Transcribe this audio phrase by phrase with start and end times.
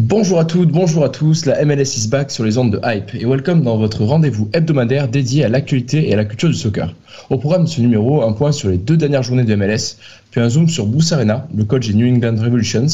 [0.00, 3.16] Bonjour à toutes, bonjour à tous, la MLS is back sur les ondes de Hype
[3.16, 6.94] et welcome dans votre rendez-vous hebdomadaire dédié à l'actualité et à la culture du soccer.
[7.30, 9.96] Au programme de ce numéro, un point sur les deux dernières journées de MLS,
[10.30, 12.86] puis un zoom sur Bruce Arena, le coach des New England Revolutions,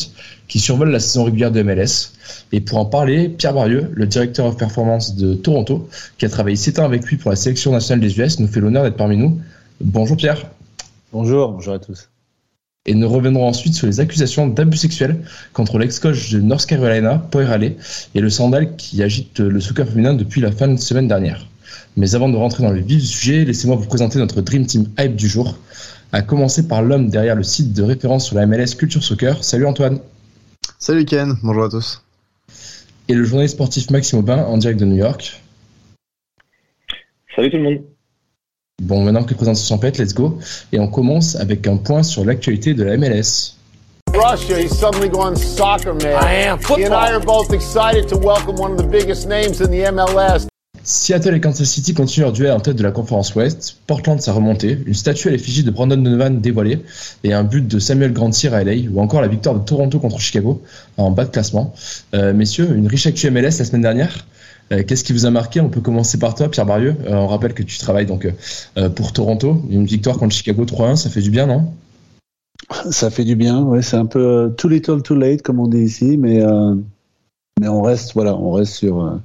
[0.48, 2.14] qui survole la saison régulière de MLS.
[2.52, 6.56] Et pour en parler, Pierre Barieux, le directeur of performance de Toronto, qui a travaillé
[6.56, 9.18] 7 ans avec lui pour la sélection nationale des US, nous fait l'honneur d'être parmi
[9.18, 9.38] nous.
[9.82, 10.46] Bonjour Pierre.
[11.12, 12.08] Bonjour, bonjour à tous.
[12.86, 17.46] Et nous reviendrons ensuite sur les accusations d'abus sexuels contre l'ex-coach de North Carolina, Poy
[17.46, 17.76] Raleigh,
[18.14, 21.46] et le scandale qui agite le soccer féminin depuis la fin de semaine dernière.
[21.96, 24.86] Mais avant de rentrer dans le vif du sujet, laissez-moi vous présenter notre Dream Team
[24.98, 25.56] Hype du jour,
[26.12, 29.42] à commencer par l'homme derrière le site de référence sur la MLS Culture Soccer.
[29.42, 30.00] Salut Antoine.
[30.78, 32.02] Salut Ken, bonjour à tous.
[33.08, 35.40] Et le journaliste sportif Maxime Aubin en direct de New York.
[37.34, 37.93] Salut tout le monde.
[38.82, 40.38] Bon, maintenant que les présentations sont faites, let's go.
[40.72, 43.54] Et on commence avec un point sur l'actualité de la MLS.
[44.12, 46.18] Russia, he's suddenly gone soccer man.
[46.20, 46.58] I am.
[46.58, 49.90] He and I are both excited to welcome one of the biggest names in the
[49.92, 50.48] MLS.
[50.82, 53.76] Seattle et Kansas City continuent leur duel en tête de la conférence Ouest.
[53.86, 56.80] Portland sa remontée, une statue à l'effigie de Brandon Donovan dévoilée
[57.22, 60.18] et un but de Samuel Grandsir à LA ou encore la victoire de Toronto contre
[60.20, 60.62] Chicago
[60.96, 61.72] en bas de classement.
[62.14, 64.26] Euh, messieurs, une riche actu MLS la semaine dernière.
[64.72, 65.60] Euh, Qu'est-ce qui vous a marqué?
[65.60, 66.96] On peut commencer par toi, Pierre Barieux.
[67.04, 68.26] Euh, on rappelle que tu travailles donc
[68.76, 69.62] euh, pour Toronto.
[69.70, 71.72] Une victoire contre Chicago 3-1, ça fait du bien, non?
[72.90, 73.82] Ça fait du bien, ouais.
[73.82, 78.36] C'est un peu too little, too late, comme on dit ici, mais on reste, voilà,
[78.36, 79.20] on reste sur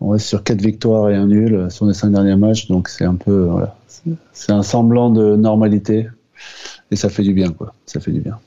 [0.00, 3.46] on quatre victoires et un nul sur les cinq derniers matchs, donc c'est un peu,
[3.46, 3.76] voilà,
[4.32, 6.08] c'est un semblant de normalité
[6.90, 7.74] et ça fait du bien, quoi.
[7.86, 8.38] Ça fait du bien.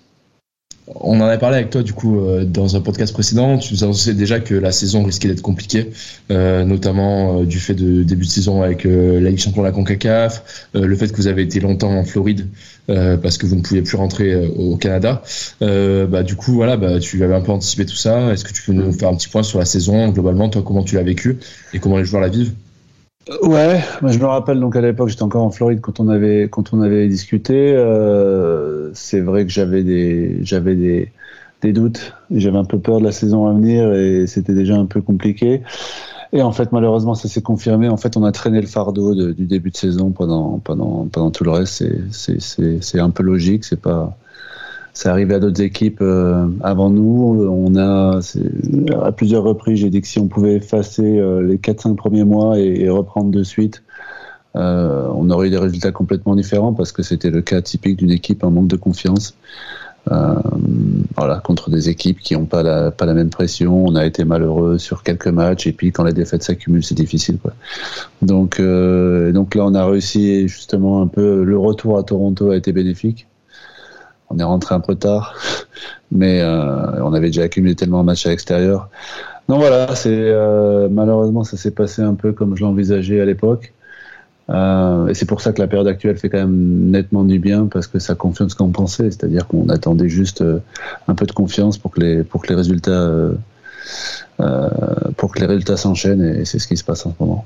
[0.96, 3.58] On en a parlé avec toi du coup euh, dans un podcast précédent.
[3.58, 5.92] Tu nous annonçais déjà que la saison risquait d'être compliquée,
[6.32, 9.72] euh, notamment euh, du fait de début de saison avec la Ligue champion de la
[9.72, 12.48] Concacaf, le fait que vous avez été longtemps en Floride
[12.88, 15.22] parce que vous ne pouviez plus rentrer au Canada.
[15.62, 18.34] Bah, du coup voilà, bah, tu avais un peu anticipé tout ça.
[18.34, 20.84] Est-ce que tu peux nous faire un petit point sur la saison globalement, toi comment
[20.84, 21.38] tu l'as vécu
[21.74, 22.54] et comment les joueurs la vivent?
[23.44, 26.74] Ouais, je me rappelle donc à l'époque j'étais encore en Floride quand on avait quand
[26.74, 27.72] on avait discuté.
[27.76, 31.12] euh, c'est vrai que j'avais des j'avais des
[31.62, 34.88] des doutes, j'avais un peu peur de la saison à venir et c'était déjà un
[34.88, 35.62] peu compliqué.
[36.34, 37.90] Et en fait malheureusement ça s'est confirmé.
[37.90, 41.32] En fait on a traîné le fardeau de- du début de saison pendant pendant pendant
[41.32, 41.84] tout le reste.
[42.12, 43.66] C'est c'est c'est un peu logique.
[43.66, 44.18] C'est pas
[44.94, 47.48] c'est arrivé à d'autres équipes euh, avant nous.
[47.50, 48.20] On a,
[49.02, 52.60] à plusieurs reprises, j'ai dit que si on pouvait effacer euh, les 4-5 premiers mois
[52.60, 53.84] et, et reprendre de suite,
[54.56, 58.12] euh, on aurait eu des résultats complètement différents parce que c'était le cas typique d'une
[58.12, 59.36] équipe en manque de confiance.
[60.12, 60.34] Euh,
[61.16, 63.86] voilà, contre des équipes qui n'ont pas la, pas la même pression.
[63.86, 67.38] On a été malheureux sur quelques matchs et puis quand les défaites s'accumulent, c'est difficile.
[67.38, 67.54] Quoi.
[68.22, 71.44] Donc, euh, donc là, on a réussi justement un peu.
[71.44, 73.28] Le retour à Toronto a été bénéfique.
[74.32, 75.36] On est rentré un peu tard,
[76.12, 78.90] mais euh, on avait déjà accumulé tellement de matchs à l'extérieur.
[79.50, 83.74] Donc voilà, c'est euh, malheureusement ça s'est passé un peu comme je l'envisageais à l'époque.
[84.50, 87.68] Euh, et c'est pour ça que la période actuelle fait quand même nettement du bien
[87.68, 90.44] parce que ça confirme ce qu'on pensait, c'est-à-dire qu'on attendait juste
[91.08, 93.10] un peu de confiance pour que les résultats
[95.18, 97.46] pour que les résultats s'enchaînent et c'est ce qui se passe en ce moment.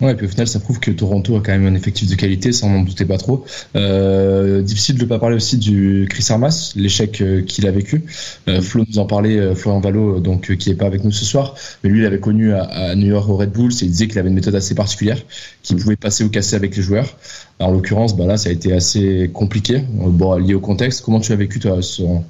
[0.00, 2.14] Ouais, et puis au final, ça prouve que Toronto a quand même un effectif de
[2.14, 3.44] qualité, ça on n'en doutait pas trop.
[3.76, 8.04] Euh, difficile de ne pas parler aussi du Chris Armas, l'échec euh, qu'il a vécu.
[8.48, 11.54] Euh, Flo nous en parlait, Florian Valo, donc qui est pas avec nous ce soir,
[11.84, 14.18] mais lui, il avait connu à, New York au Red Bull, et il disait qu'il
[14.18, 15.18] avait une méthode assez particulière,
[15.62, 17.16] qu'il pouvait passer ou casser avec les joueurs.
[17.58, 21.02] Alors, en l'occurrence, bah là, ça a été assez compliqué, bon, lié au contexte.
[21.04, 22.24] Comment tu as vécu toi son,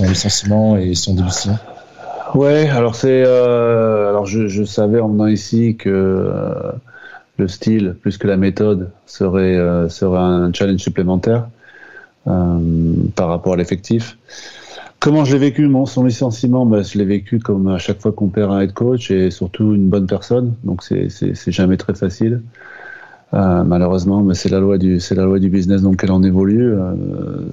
[0.00, 1.28] licenciement et son début
[2.34, 6.32] Ouais, alors c'est alors je, savais en venant ici que
[7.38, 11.48] le style plus que la méthode serait euh, serait un challenge supplémentaire
[12.26, 12.58] euh,
[13.16, 14.18] par rapport à l'effectif.
[15.00, 15.66] Comment je l'ai vécu?
[15.66, 18.72] Mon son licenciement bah, je l'ai vécu comme à chaque fois qu'on perd un head
[18.72, 22.42] coach et surtout une bonne personne donc c'est jamais très facile.
[23.32, 26.74] malheureusement, mais c'est la loi du c'est la loi du business dans lequel on évolue.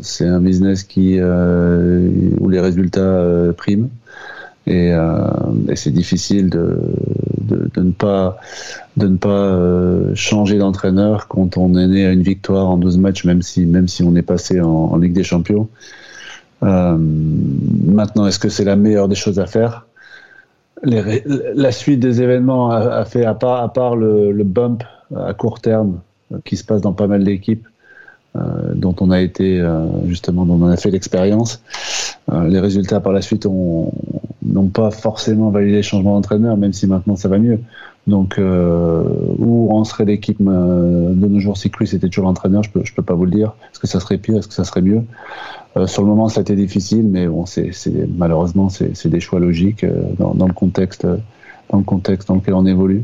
[0.01, 3.25] c'est un business qui où les résultats
[3.57, 3.89] priment
[4.67, 4.89] et,
[5.69, 6.77] et c'est difficile de,
[7.49, 8.37] de, ne pas
[9.19, 14.03] pas changer d'entraîneur quand on est né à une victoire en 12 matchs, même si
[14.03, 15.69] on est passé en, Ligue des Champions.
[16.63, 19.85] Euh, maintenant, est-ce que c'est la meilleure des choses à faire?
[20.83, 24.83] La suite des événements a, fait, à part, le, bump
[25.15, 25.99] à court terme
[26.31, 27.68] euh, qui se passe dans pas mal d'équipes, euh,
[28.75, 31.61] dont on a été euh, justement, dont on a fait l'expérience,
[32.31, 36.87] euh, les résultats par la suite n'ont pas forcément validé les changements d'entraîneur, même si
[36.87, 37.59] maintenant ça va mieux.
[38.07, 42.81] Donc, où en serait l'équipe de nos jours si Chris était toujours entraîneur Je peux,
[42.83, 43.53] je peux pas vous le dire.
[43.71, 44.37] Est-ce que ça serait pire?
[44.37, 45.03] Est-ce que ça serait mieux?
[45.77, 47.45] Euh, sur le moment, ça a été difficile, mais bon,
[48.17, 51.05] malheureusement c'est des choix logiques euh, dans, le contexte
[51.69, 53.03] dans le contexte dans lequel on évolue.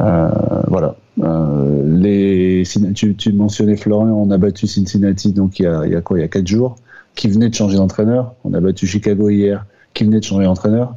[0.00, 0.30] Euh,
[0.68, 0.96] voilà.
[1.22, 2.64] Euh, les,
[2.94, 6.18] tu, mentionnais Florian, on a battu Cincinnati donc il y a, il y a quoi?
[6.18, 6.76] Il y a quatre jours,
[7.14, 8.34] qui venait de changer d'entraîneur.
[8.44, 10.96] On a battu Chicago hier, qui venait de changer d'entraîneur.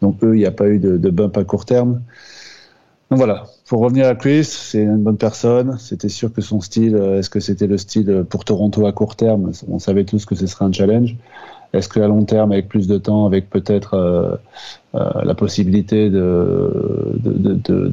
[0.00, 2.00] Donc eux, il n'y a pas eu de, de bump à court terme.
[3.10, 5.76] Donc voilà, pour revenir à Chris, c'est une bonne personne.
[5.78, 9.16] C'était sûr que son style, euh, est-ce que c'était le style pour Toronto à court
[9.16, 9.52] terme?
[9.68, 11.16] On savait tous que ce serait un challenge.
[11.72, 14.36] Est-ce qu'à long terme, avec plus de temps, avec peut-être euh,
[14.94, 17.12] euh, la possibilité de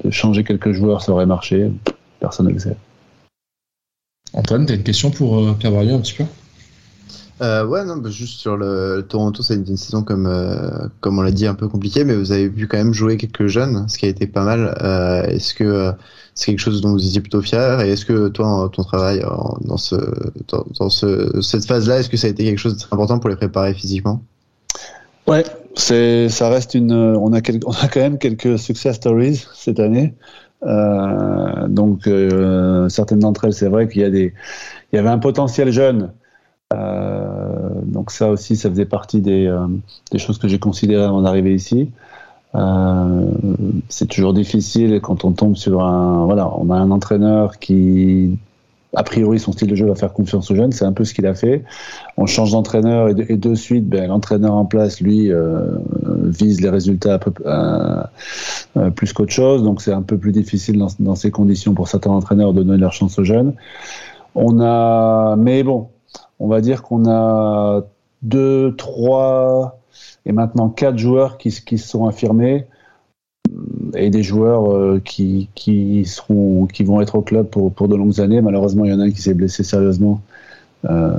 [0.09, 1.71] changer quelques joueurs, ça aurait marché?
[2.19, 2.77] Personne ne le sait.
[4.33, 6.23] Antoine, tu as une question pour Pierre Barrier un petit peu?
[7.41, 11.19] Euh, ouais, non, bah, juste sur le, Toronto, ça a une saison comme euh, comme
[11.19, 13.87] on l'a dit un peu compliquée, mais vous avez pu quand même jouer quelques jeunes,
[13.89, 14.73] ce qui a été pas mal.
[14.81, 15.91] Euh, est-ce que euh,
[16.33, 19.21] c'est quelque chose dont vous étiez plutôt fier Et est-ce que toi, ton travail
[19.61, 19.95] dans ce
[20.79, 23.29] dans, ce, cette phase-là, est-ce que ça a été quelque chose de très important pour
[23.29, 24.21] les préparer physiquement?
[25.27, 25.43] Ouais,
[25.75, 26.93] c'est ça reste une.
[26.93, 30.13] On a on a quand même quelques success stories cette année.
[30.63, 32.09] Euh, donc
[32.89, 34.33] certaines d'entre elles, c'est vrai qu'il y a des,
[34.93, 36.07] il y avait un potentiel jeune euh,
[37.95, 39.67] donc ça aussi, ça faisait partie des, euh,
[40.11, 41.91] des choses que j'ai considérées avant d'arriver ici.
[42.55, 43.31] Euh,
[43.89, 48.37] c'est toujours difficile quand on tombe sur un voilà, on a un entraîneur qui
[48.93, 51.13] a priori son style de jeu va faire confiance aux jeunes, c'est un peu ce
[51.13, 51.63] qu'il a fait.
[52.15, 55.77] On change d'entraîneur et, de, et, de, suite, ben, l'entraîneur en place, lui, euh,
[56.23, 58.03] vise les résultats peu, euh,
[58.95, 62.11] plus qu'autre chose, donc c'est un peu plus difficile dans, dans, ces conditions pour certains
[62.11, 63.53] entraîneurs de donner leur chance aux jeunes.
[64.33, 65.89] On a, mais bon,
[66.39, 67.83] on va dire qu'on a
[68.21, 69.79] deux, trois
[70.25, 72.65] et maintenant quatre joueurs qui, se sont affirmés
[73.95, 75.49] et des joueurs euh, qui,
[76.29, 78.41] vont être au club pour, de longues années.
[78.41, 80.21] Malheureusement, il y en a un qui s'est blessé sérieusement
[80.89, 81.17] euh,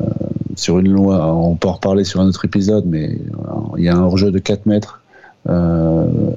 [0.56, 1.34] sur une loi.
[1.34, 4.30] On peut en reparler sur un autre épisode, mais euh, il y a un hors-jeu
[4.30, 5.05] de 4 mètres euh,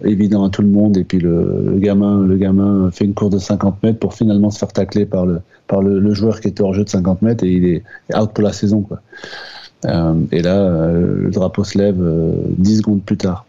[0.03, 0.97] évident à tout le monde.
[0.97, 4.59] Et puis le, gamin, le gamin fait une course de 50 mètres pour finalement se
[4.59, 7.51] faire tacler par le, par le, joueur qui était hors jeu de 50 mètres et
[7.51, 7.83] il est
[8.15, 8.81] out pour la saison.
[8.81, 9.01] Quoi.
[9.85, 11.97] Euh, et là, euh, le drapeau se lève
[12.57, 13.45] 10 secondes plus tard.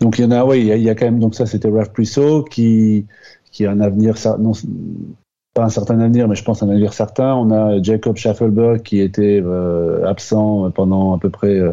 [0.00, 1.20] Donc il y en a, oui, il y a, quand même.
[1.20, 3.06] Donc ça, c'était Ralph Priso qui
[3.52, 4.52] qui a un avenir non,
[5.54, 7.34] pas un certain avenir, mais je pense un avenir certain.
[7.34, 11.72] On a Jacob Schaffelberg qui était euh, absent pendant à peu près, euh,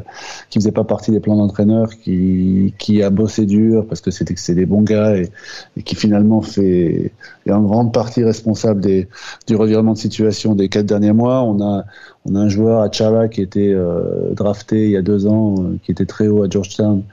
[0.49, 4.33] qui faisait pas partie des plans d'entraîneur, qui, qui a bossé dur parce que c'était
[4.35, 5.29] c'est des bons gars et,
[5.77, 7.13] et, qui finalement fait
[7.45, 9.07] est en grande partie responsable des,
[9.47, 11.43] du revirement de situation des quatre derniers mois.
[11.43, 11.85] On a
[12.25, 15.55] on a un joueur à Chara qui était euh, drafté il y a deux ans,
[15.59, 17.03] euh, qui était très haut à Georgetown.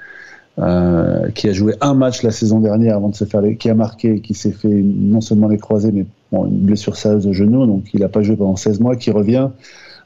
[0.59, 3.69] Euh, qui a joué un match la saison dernière avant de se faire les, qui
[3.69, 7.35] a marqué, qui s'est fait non seulement les croisés, mais bon, une blessure sérieuse au
[7.35, 9.51] genou, donc il n'a pas joué pendant 16 mois, qui revient.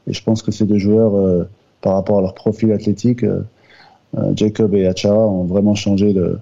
[0.07, 1.47] Et je pense que ces deux joueurs, euh,
[1.81, 3.43] par rapport à leur profil athlétique, euh,
[4.17, 6.37] euh Jacob et Achara ont vraiment changé de,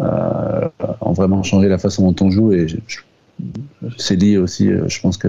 [0.00, 0.68] euh,
[1.00, 2.52] ont vraiment changé la façon dont on joue.
[2.52, 2.66] Et
[3.96, 5.28] c'est lié aussi, je pense que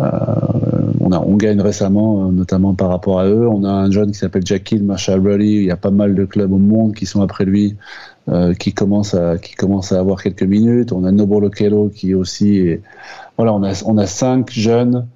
[0.00, 3.46] on, a, on gagne récemment, notamment par rapport à eux.
[3.46, 5.56] On a un jeune qui s'appelle Jackie Marshall Rully.
[5.56, 7.76] Il y a pas mal de clubs au monde qui sont après lui.
[8.28, 10.92] Euh, qui commence à qui commence à avoir quelques minutes.
[10.92, 12.82] On a Nobo Lokelo qui aussi est,
[13.36, 15.06] voilà, on a on a cinq jeunes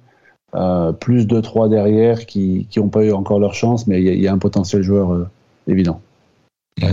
[0.55, 4.27] euh, plus de trois derrière qui n'ont pas eu encore leur chance, mais il y,
[4.27, 5.27] a un potentiel joueur euh,
[5.67, 6.01] évident.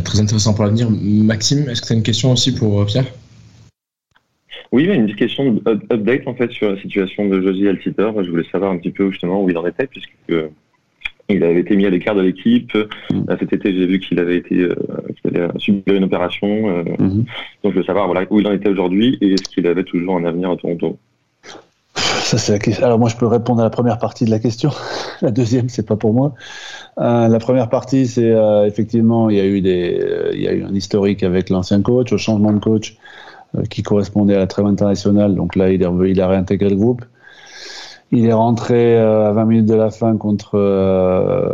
[0.04, 0.88] très intéressant pour l'avenir.
[0.90, 3.06] Maxime, est-ce que tu as une question aussi pour euh, Pierre?
[4.72, 8.10] Oui, une petite question d'update en fait sur la situation de Josie Altiter.
[8.22, 10.10] Je voulais savoir un petit peu justement où il en était, puisque
[11.28, 12.74] il avait été mis à l'écart de l'équipe.
[13.10, 13.24] Mm.
[13.38, 14.74] Cet été, j'ai vu qu'il avait été euh,
[15.20, 16.70] qu'il avait subi une opération.
[16.70, 17.24] Euh, mm-hmm.
[17.62, 20.16] Donc, je veux savoir voilà, où il en était aujourd'hui et est-ce qu'il avait toujours
[20.16, 20.98] un avenir à Toronto?
[21.94, 22.86] Ça, c'est la question.
[22.86, 24.70] Alors, moi, je peux répondre à la première partie de la question.
[25.22, 26.34] La deuxième, c'est pas pour moi.
[26.98, 30.48] Euh, la première partie, c'est euh, effectivement, il y a eu des, euh, il y
[30.48, 32.96] a eu un historique avec l'ancien coach, au changement de coach.
[33.68, 35.34] Qui correspondait à la trêve internationale.
[35.34, 35.84] Donc là, il,
[36.20, 37.04] a réintégré le groupe.
[38.10, 40.58] Il est rentré à 20 minutes de la fin contre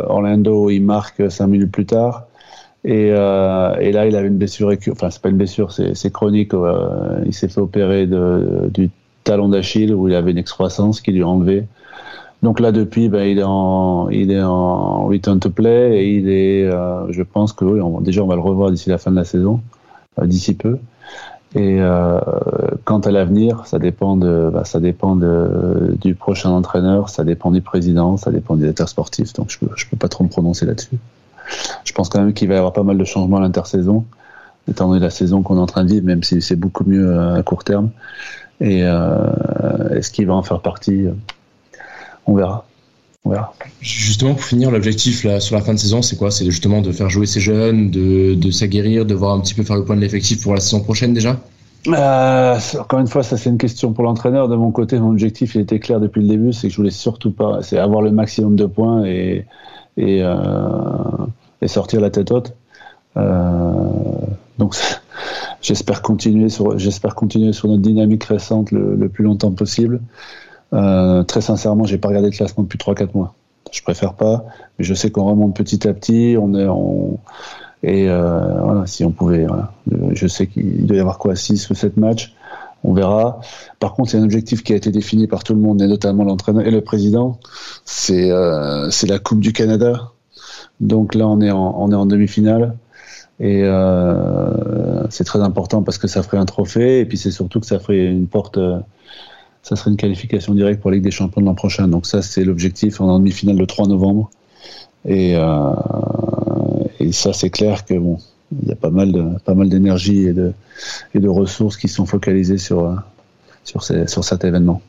[0.07, 2.25] Orlando, il marque 5 minutes plus tard.
[2.83, 6.51] Et, là, il avait une blessure, enfin, c'est pas une blessure, c'est chronique.
[7.25, 8.89] il s'est fait opérer du
[9.23, 11.65] talon d'Achille où il avait une excroissance qui lui a enlevé.
[12.41, 16.29] Donc là, depuis, ben, il est en, il est en return to play et il
[16.29, 17.65] est, euh, je pense que
[18.01, 19.59] déjà on va le revoir d'ici la fin de la saison,
[20.21, 20.77] euh, d'ici peu.
[21.55, 22.19] Et euh,
[22.85, 27.49] quant à l'avenir, ça dépend de, bah, ça dépend de, du prochain entraîneur, ça dépend
[27.49, 29.33] du président, ça dépend du directeur sportif.
[29.33, 30.97] Donc je peux, je peux pas trop me prononcer là-dessus.
[31.83, 34.05] Je pense quand même qu'il va y avoir pas mal de changements à l'intersaison,
[34.69, 37.19] étant donné la saison qu'on est en train de vivre, même si c'est beaucoup mieux
[37.19, 37.89] à court terme.
[38.61, 41.07] Et est-ce qu'il va en faire partie?
[42.27, 42.68] On verra.
[43.81, 46.31] Justement, pour finir, l'objectif sur la fin de saison, c'est quoi?
[46.31, 49.63] C'est justement de faire jouer ces jeunes, de, de s'aguerrir, de voir un petit peu
[49.63, 51.37] faire le point de l'effectif pour la saison prochaine déjà?
[51.87, 54.47] Euh, Encore une fois, ça c'est une question pour l'entraîneur.
[54.49, 56.91] De mon côté, mon objectif il était clair depuis le début, c'est que je voulais
[56.91, 59.45] surtout pas, c'est avoir le maximum de points et,
[59.97, 60.35] et, euh,
[61.67, 62.53] sortir la tête haute.
[63.17, 63.89] Euh,
[64.57, 64.75] donc
[65.61, 70.01] j'espère continuer sur, j'espère continuer sur notre dynamique récente le, le plus longtemps possible.
[70.73, 73.33] Euh, très sincèrement, j'ai pas regardé le classement depuis 3-4 mois.
[73.71, 74.45] Je préfère pas,
[74.77, 76.35] mais je sais qu'on remonte petit à petit.
[76.39, 77.19] On est on...
[77.83, 79.73] et euh, voilà, si on pouvait, voilà.
[80.13, 82.35] je sais qu'il doit y avoir quoi 6 ou 7 matchs.
[82.83, 83.41] On verra.
[83.79, 85.81] Par contre, il y a un objectif qui a été défini par tout le monde,
[85.81, 87.37] et notamment l'entraîneur et le président.
[87.83, 90.11] C'est euh, la Coupe du Canada.
[90.79, 92.77] Donc là, on est en, on est en demi-finale.
[93.41, 97.59] Et euh, c'est très important parce que ça ferait un trophée, et puis c'est surtout
[97.59, 98.59] que ça ferait une porte
[99.69, 101.87] ça serait une qualification directe pour la Ligue des Champions de l'an prochain.
[101.87, 104.31] Donc ça, c'est l'objectif en demi-finale le 3 novembre.
[105.05, 105.73] Et, euh,
[106.99, 108.17] et ça, c'est clair que bon,
[108.63, 110.53] il y a pas mal de pas mal d'énergie et de
[111.13, 112.95] et de ressources qui sont focalisées sur
[113.63, 114.81] sur, ces, sur cet événement.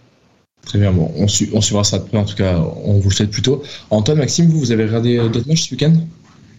[0.64, 3.62] Très bien, bon, on, on suivra ça en tout cas, on vous le souhaite plutôt.
[3.90, 5.92] Antoine, Maxime, vous, vous avez regardé d'autres matchs ce week-end?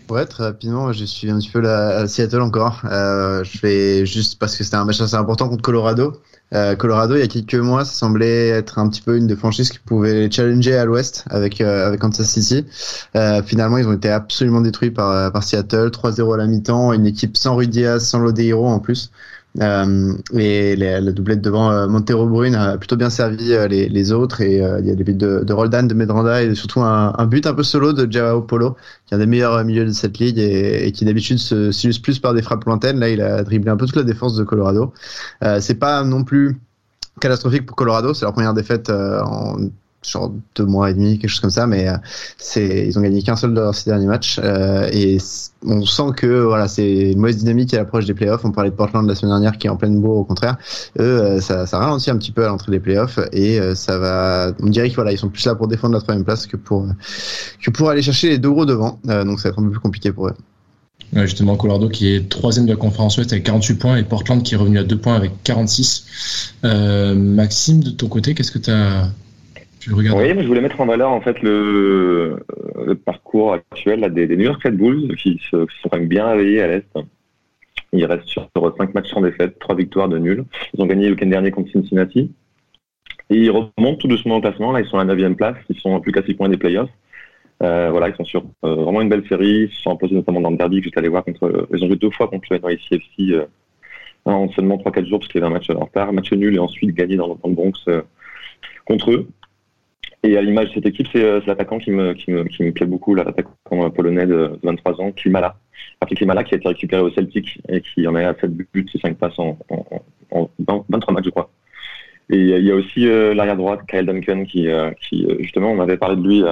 [0.10, 2.82] Ouais, très rapidement, j'ai suivi un petit peu la Seattle encore.
[2.86, 6.22] Euh, je fais juste parce que c'était un match assez important contre Colorado.
[6.54, 9.38] Euh, Colorado, il y a quelques mois, ça semblait être un petit peu une des
[9.38, 12.66] franchises qui pouvait challenger à l'ouest avec euh, avec Kansas City.
[13.16, 17.06] Euh, finalement, ils ont été absolument détruits par par Seattle, 3-0 à la mi-temps, une
[17.06, 19.12] équipe sans Rudy Diaz, sans Lodeiro en plus.
[19.60, 24.12] Euh, et la doublette devant euh, Montero Brune a plutôt bien servi euh, les, les,
[24.12, 24.42] autres.
[24.42, 27.46] Et il y a des buts de, de Roldan, de Medranda et surtout un, but
[27.46, 30.40] un peu solo de Joao Polo, qui est un des meilleurs milieux de cette ligue
[30.40, 33.00] et, et qui d'habitude s'illustre plus par des frappes lointaines.
[33.00, 34.94] Là, il a dribblé un peu toute la défense de Colorado.
[35.60, 36.58] c'est pas non plus
[37.20, 38.14] catastrophique pour Colorado.
[38.14, 39.58] C'est leur première défaite en
[40.04, 41.98] genre deux mois et demi, quelque chose comme ça, mais euh,
[42.38, 45.18] c'est ils ont gagné qu'un seul de leurs six derniers matchs euh, et
[45.64, 48.44] on sent que voilà c'est une mauvaise dynamique à l'approche des playoffs.
[48.44, 50.58] On parlait de Portland la semaine dernière qui est en pleine bourre, au contraire,
[51.00, 54.68] eux euh, ça, ralentit un petit peu à l'entrée des playoffs et ça va, on
[54.68, 56.88] dirait qu'ils voilà sont plus là pour défendre la troisième place que pour
[57.64, 59.80] que pour aller chercher les deux gros devant, donc ça va être un peu plus
[59.80, 60.36] compliqué pour eux.
[61.14, 64.54] Justement, Colorado qui est troisième de la conférence Ouest avec 48 points et Portland qui
[64.54, 66.54] est revenu à deux points avec 46.
[66.64, 69.10] Maxime, de ton côté, qu'est-ce que tu as
[69.90, 72.38] oui, mais je voulais mettre en valeur en fait le,
[72.86, 76.62] le parcours actuel des, New York Red Bulls qui, se, sont quand même bien réveillés
[76.62, 76.88] à l'Est.
[77.94, 80.46] Ils restent sur 5 matchs sans défaite, 3 victoires de nul.
[80.74, 82.32] Ils ont gagné le week-end dernier contre Cincinnati.
[83.30, 84.72] Et ils remontent tout doucement au classement.
[84.72, 85.58] Là, ils sont à la 9 place.
[85.70, 86.90] Ils sont plus qu'à 6 points des playoffs.
[87.64, 89.64] Euh, voilà, ils sont sur euh, vraiment une belle série.
[89.64, 91.68] Ils se sont imposés notamment dans le derby que j'étais allé voir contre.
[91.74, 93.46] Ils ont joué deux fois contre le NYCFC euh,
[94.26, 96.60] en seulement 3-4 jours parce qu'il y avait un match en retard, match nul et
[96.60, 98.02] ensuite gagné dans, dans le Bronx euh,
[98.86, 99.28] contre eux.
[100.24, 102.72] Et à l'image de cette équipe, c'est euh, l'attaquant qui me, qui, me, qui me
[102.72, 105.56] plaît beaucoup, l'attaquant euh, polonais de 23 ans, Klimala.
[106.00, 108.86] Patrick Klimala qui a été récupéré au Celtic et qui en est à 7 buts
[108.94, 110.02] et 5 passes en, en,
[110.32, 110.50] en,
[110.90, 111.50] 23 matchs, je crois.
[112.30, 114.68] Et il y a aussi euh, l'arrière droite, Kyle Duncan, qui,
[115.02, 116.44] qui justement, on avait parlé de lui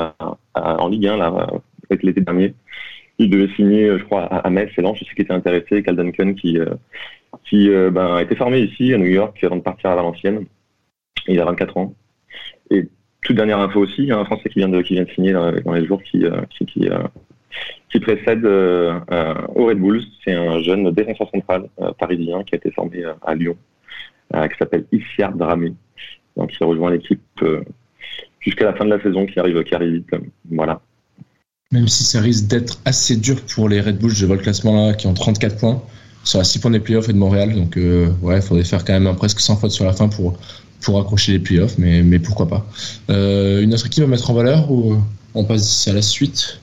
[0.55, 1.47] en Ligue 1 là,
[1.89, 2.53] avec l'été dernier.
[3.19, 4.97] Il devait signer, je crois, à, Metz et Lens.
[4.97, 5.83] Je sais qu'il était intéressé.
[5.83, 6.57] Kyle Duncan qui,
[7.45, 10.45] qui ben, a été formé ici à New York avant de partir à Valenciennes.
[11.27, 11.93] Il a 24 ans.
[12.71, 12.89] Et
[13.21, 16.41] toute dernière info aussi, un Français qui vient de, signer dans, les jours qui, euh,
[16.49, 18.99] qui, qui, euh, précède euh,
[19.55, 20.03] au Red Bulls.
[20.23, 23.57] C'est un jeune défenseur central parisien qui a été formé à Lyon,
[24.31, 25.73] qui s'appelle Issiard Dramé.
[26.37, 27.21] Donc il rejoint l'équipe
[28.39, 30.15] jusqu'à la fin de la saison qui arrive, qui arrive vite.
[30.49, 30.81] Voilà.
[31.71, 34.87] Même si ça risque d'être assez dur pour les Red Bulls, je vois le classement
[34.87, 35.83] là qui ont 34 points
[36.23, 37.53] sur la 6 points des playoffs et de Montréal.
[37.53, 40.37] Donc ouais, il faudrait faire quand même presque 100 fautes sur la fin pour
[40.81, 42.65] pour accrocher les playoffs, mais, mais pourquoi pas.
[43.09, 44.97] Euh, une autre équipe à mettre en valeur ou
[45.33, 46.59] on passe à la suite?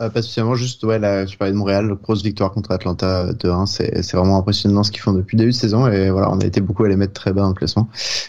[0.00, 3.64] Euh, pas spécialement, juste, ouais, là, tu parlais de Montréal, grosse victoire contre Atlanta 2-1,
[3.64, 6.38] c'est, c'est vraiment impressionnant ce qu'ils font depuis le début de saison, et voilà, on
[6.38, 7.88] a été beaucoup à les mettre très bas dans le classement.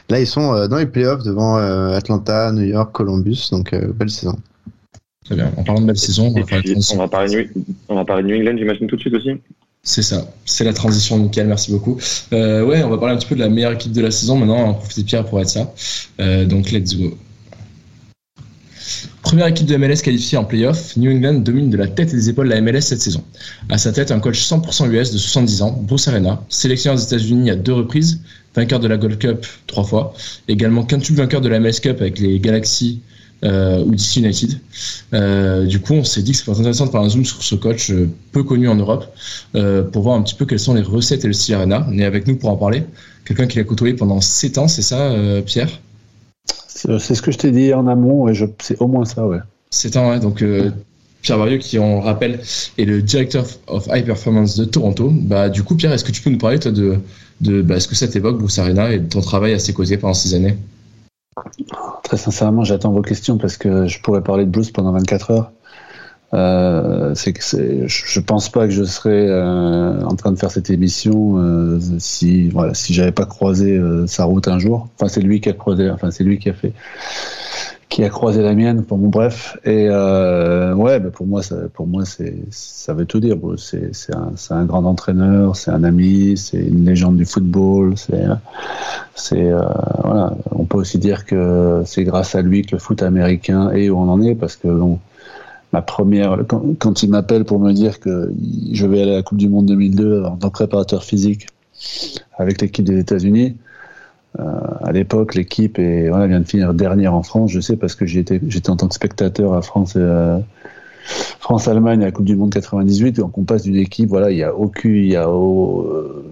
[0.10, 4.10] Là, ils sont euh, dans les playoffs devant euh, Atlanta, New York, Columbus, donc belle
[4.10, 4.38] saison.
[5.26, 5.52] Très bien.
[5.58, 6.58] En parlant de belle saison, on, va,
[6.94, 9.32] on va parler New, on va parler de New England, j'imagine tout de suite aussi?
[9.88, 11.98] C'est ça, c'est la transition nickel, merci beaucoup.
[12.34, 14.38] Euh, ouais, on va parler un petit peu de la meilleure équipe de la saison
[14.38, 15.74] maintenant, on de Pierre pour être ça.
[16.20, 17.18] Euh, donc let's go.
[19.22, 22.30] Première équipe de MLS qualifiée en playoff, New England domine de la tête et des
[22.30, 23.24] épaules la MLS cette saison.
[23.70, 27.50] À sa tête, un coach 100% US de 70 ans, Bruce Arena, sélectionneur des États-Unis
[27.50, 28.20] à deux reprises,
[28.56, 30.14] vainqueur de la Gold Cup trois fois,
[30.50, 33.00] également quintuple vainqueur de la MLS Cup avec les Galaxy
[33.44, 34.60] euh, ou DC United.
[35.14, 37.56] Euh, du coup, on s'est dit que c'est intéressant de faire un zoom sur ce
[37.56, 39.06] coach euh, peu connu en Europe
[39.56, 41.86] euh, pour voir un petit peu quelles sont les recettes et le style Arena.
[41.90, 42.84] On est avec nous pour en parler.
[43.26, 45.14] Quelqu'un qui l'a côtoyé pendant 7 ans, c'est ça,
[45.46, 45.70] Pierre?
[46.68, 49.40] C'est ce que je t'ai dit en amont, et je, c'est au moins ça, ouais.
[49.70, 50.20] C'est un, ouais.
[50.20, 50.42] Donc,
[51.22, 52.40] Pierre Varieux, qui, on rappelle,
[52.78, 55.12] est le Director of High Performance de Toronto.
[55.12, 57.00] Bah, du coup, Pierre, est-ce que tu peux nous parler, toi, de,
[57.42, 59.98] de bah, ce que ça t'évoque, Bruce Arena, et de ton travail à ses côtés
[59.98, 60.56] pendant ces années?
[62.04, 65.52] Très sincèrement, j'attends vos questions parce que je pourrais parler de Bruce pendant 24 heures.
[66.34, 71.38] Euh, c'est je pense pas que je serais euh, en train de faire cette émission
[71.38, 74.90] euh, si voilà si j'avais pas croisé euh, sa route un jour.
[74.96, 76.74] Enfin c'est lui qui a croisé, enfin c'est lui qui a fait
[77.90, 78.84] qui a croisé la mienne.
[78.84, 83.06] Pour mon bref et euh, ouais bah pour moi ça pour moi c'est ça veut
[83.06, 83.38] tout dire.
[83.58, 87.98] C'est c'est un un grand entraîneur, c'est un ami, c'est une légende du football.
[87.98, 88.26] C'est
[89.16, 89.52] c'est
[90.04, 90.36] voilà.
[90.52, 93.98] On peut aussi dire que c'est grâce à lui que le foot américain est où
[93.98, 95.00] on en est parce que bon
[95.74, 98.34] ma première quand, quand il m'appelle pour me dire que
[98.72, 101.48] je vais aller à la Coupe du Monde 2002 en tant que préparateur physique
[102.38, 103.56] avec l'équipe des États-Unis.
[104.40, 104.44] Euh,
[104.82, 107.52] à l'époque, l'équipe voilà, vient de finir dernière en France.
[107.52, 108.40] Je sais parce que j'étais,
[108.70, 110.40] en tant que spectateur à France, euh,
[111.40, 113.18] France-Allemagne à la Coupe du Monde 98.
[113.18, 116.26] Donc on passe d'une équipe, voilà, il y a aucun, il y a, euh,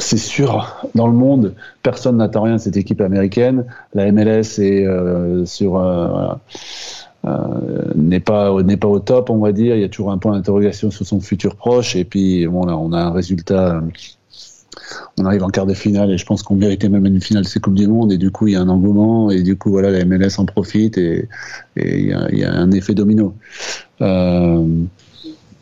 [0.00, 3.64] c'est sûr, dans le monde, personne n'attend rien de cette équipe américaine.
[3.94, 4.86] La MLS est
[5.46, 5.80] sur
[7.94, 9.74] n'est pas n'est pas au top, on va dire.
[9.76, 11.96] Il y a toujours un point d'interrogation sur son futur proche.
[11.96, 13.80] Et puis bon on a un résultat.
[15.18, 17.48] On arrive en quart de finale et je pense qu'on méritait même une finale de
[17.48, 19.70] ces coupes du monde et du coup il y a un engouement et du coup
[19.70, 21.28] voilà la MLS en profite et,
[21.76, 23.34] il, y a, un effet domino.
[24.00, 24.64] Euh,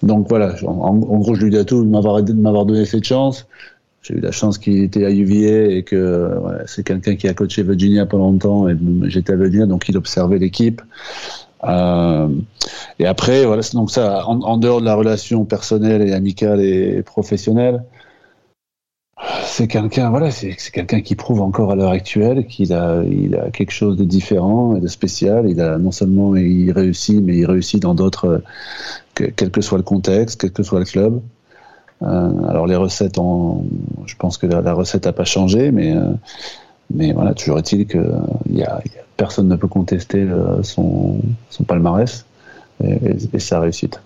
[0.03, 3.47] donc voilà, en, gros je lui dis à tout de m'avoir donné cette chance.
[4.03, 6.31] J'ai eu la chance qu'il était à UVA et que
[6.67, 8.77] c'est quelqu'un qui a coaché Virginia pendant longtemps et
[9.09, 10.81] j'étais à Virginia donc il observait l'équipe.
[11.65, 12.29] Euh,
[12.99, 17.83] et après, voilà, donc ça, en, dehors de la relation personnelle et amicale et professionnelle,
[19.57, 23.03] c'est quelqu'un, voilà, qui prouve encore à l'heure actuelle qu'il a,
[23.55, 25.49] quelque chose de différent et de spécial.
[25.49, 28.43] Il a non seulement il réussit, mais il réussit dans d'autres,
[29.15, 31.23] que, quel que soit le contexte, quel que soit le club.
[32.03, 33.65] Euh, alors les recettes, ont,
[34.05, 36.13] je pense que la, recette n'a pas changé, mais euh,
[36.93, 38.13] mais voilà, toujours est-il que
[38.51, 40.29] il y a, y a personne ne peut contester
[40.65, 41.19] son,
[41.67, 42.27] palmarès
[42.85, 44.03] et, sa réussite.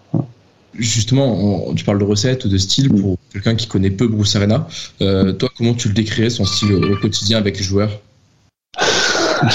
[0.74, 4.36] Justement, on, tu parles de recette ou de style pour quelqu'un qui connaît peu Bruce
[4.36, 4.68] Arena.
[5.00, 8.00] Euh, toi, comment tu le décrirais son style au quotidien avec les joueurs?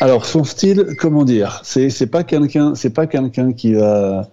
[0.00, 1.60] Alors, son style, comment dire?
[1.62, 4.30] C'est pas quelqu'un, c'est pas quelqu'un qui va.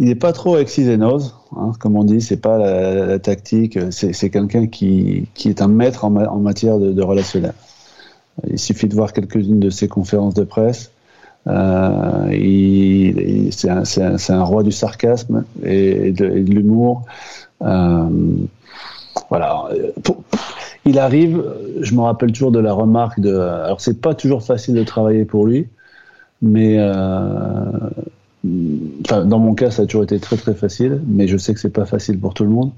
[0.00, 2.20] Il n'est pas trop and O's, hein, comme on dit.
[2.20, 3.78] C'est pas la, la tactique.
[3.90, 7.52] C'est quelqu'un qui, qui est un maître en, ma, en matière de, de relationnel.
[8.48, 10.90] Il suffit de voir quelques-unes de ses conférences de presse.
[11.46, 17.04] Euh, c'est un, roi du sarcasme et de, l'humour.
[17.62, 18.08] Euh,
[19.28, 19.68] voilà.
[20.84, 21.44] Il arrive,
[21.80, 23.36] je me rappelle toujours de la remarque de.
[23.36, 25.68] Alors, c'est pas toujours facile de travailler pour lui,
[26.42, 26.94] mais euh,
[28.42, 31.68] dans mon cas, ça a toujours été très très facile, mais je sais que c'est
[31.68, 32.72] pas facile pour tout le monde.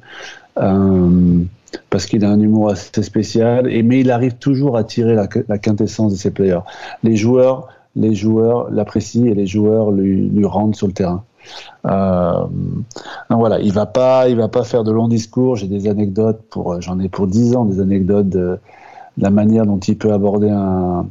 [1.88, 5.26] Parce qu'il a un humour assez spécial, et, mais il arrive toujours à tirer la,
[5.48, 6.60] la quintessence de ses players.
[7.02, 11.24] Les joueurs, les joueurs l'apprécient et les joueurs lui, rendent sur le terrain.
[11.86, 12.44] Euh,
[13.30, 15.56] donc voilà, il va pas, il va pas faire de longs discours.
[15.56, 18.58] J'ai des anecdotes pour, j'en ai pour dix ans des anecdotes de,
[19.18, 21.06] la manière dont il peut aborder un,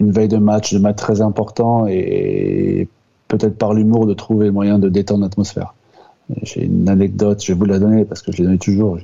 [0.00, 2.88] une veille de match, de match très important, et
[3.28, 5.74] peut-être par l'humour de trouver le moyen de détendre l'atmosphère.
[6.42, 8.98] J'ai une anecdote, je vais vous la donner parce que je l'ai donnée toujours.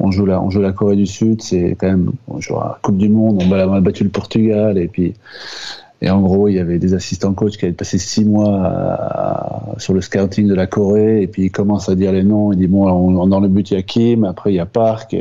[0.00, 2.64] On joue, la, on joue la Corée du Sud, c'est quand même, on joue à
[2.64, 5.14] la Coupe du Monde, on a battu le Portugal, et puis,
[6.00, 9.94] et en gros, il y avait des assistants coachs qui avaient passé six mois sur
[9.94, 12.68] le scouting de la Corée, et puis il commence à dire les noms, il dit
[12.68, 15.16] bon, on, dans le but il y a Kim, après il y a Park,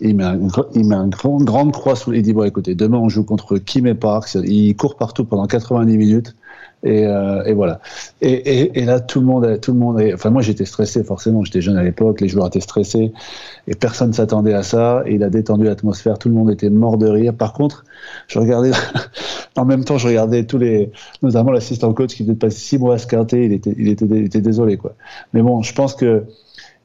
[0.00, 0.38] il met, un,
[0.74, 1.94] il met une grand, grande croix.
[2.12, 4.34] Il dit bon, écoutez, demain on joue contre Kim et Parks.
[4.34, 6.36] Il court partout pendant 90 minutes.
[6.82, 7.80] Et, euh, et voilà.
[8.20, 10.00] Et, et, et, là, tout le monde, tout le monde.
[10.14, 11.42] Enfin, moi, j'étais stressé forcément.
[11.42, 12.20] J'étais jeune à l'époque.
[12.20, 13.12] Les joueurs étaient stressés
[13.66, 15.02] et personne s'attendait à ça.
[15.08, 16.18] Il a détendu l'atmosphère.
[16.18, 17.34] Tout le monde était mort de rire.
[17.34, 17.84] Par contre,
[18.28, 18.72] je regardais.
[19.56, 22.78] en même temps, je regardais tous les, notamment l'assistant coach qui venait de passer six
[22.78, 23.06] mois à se
[23.36, 24.94] Il était, il était, il était désolé quoi.
[25.32, 26.24] Mais bon, je pense que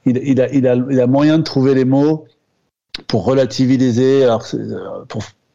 [0.06, 2.26] il, a, il, a, il a moyen de trouver les mots
[3.08, 4.24] pour relativiser.
[4.24, 4.46] Alors,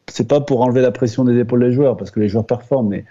[0.09, 2.88] c'est pas pour enlever la pression des épaules des joueurs, parce que les joueurs performent,
[2.88, 3.05] mais,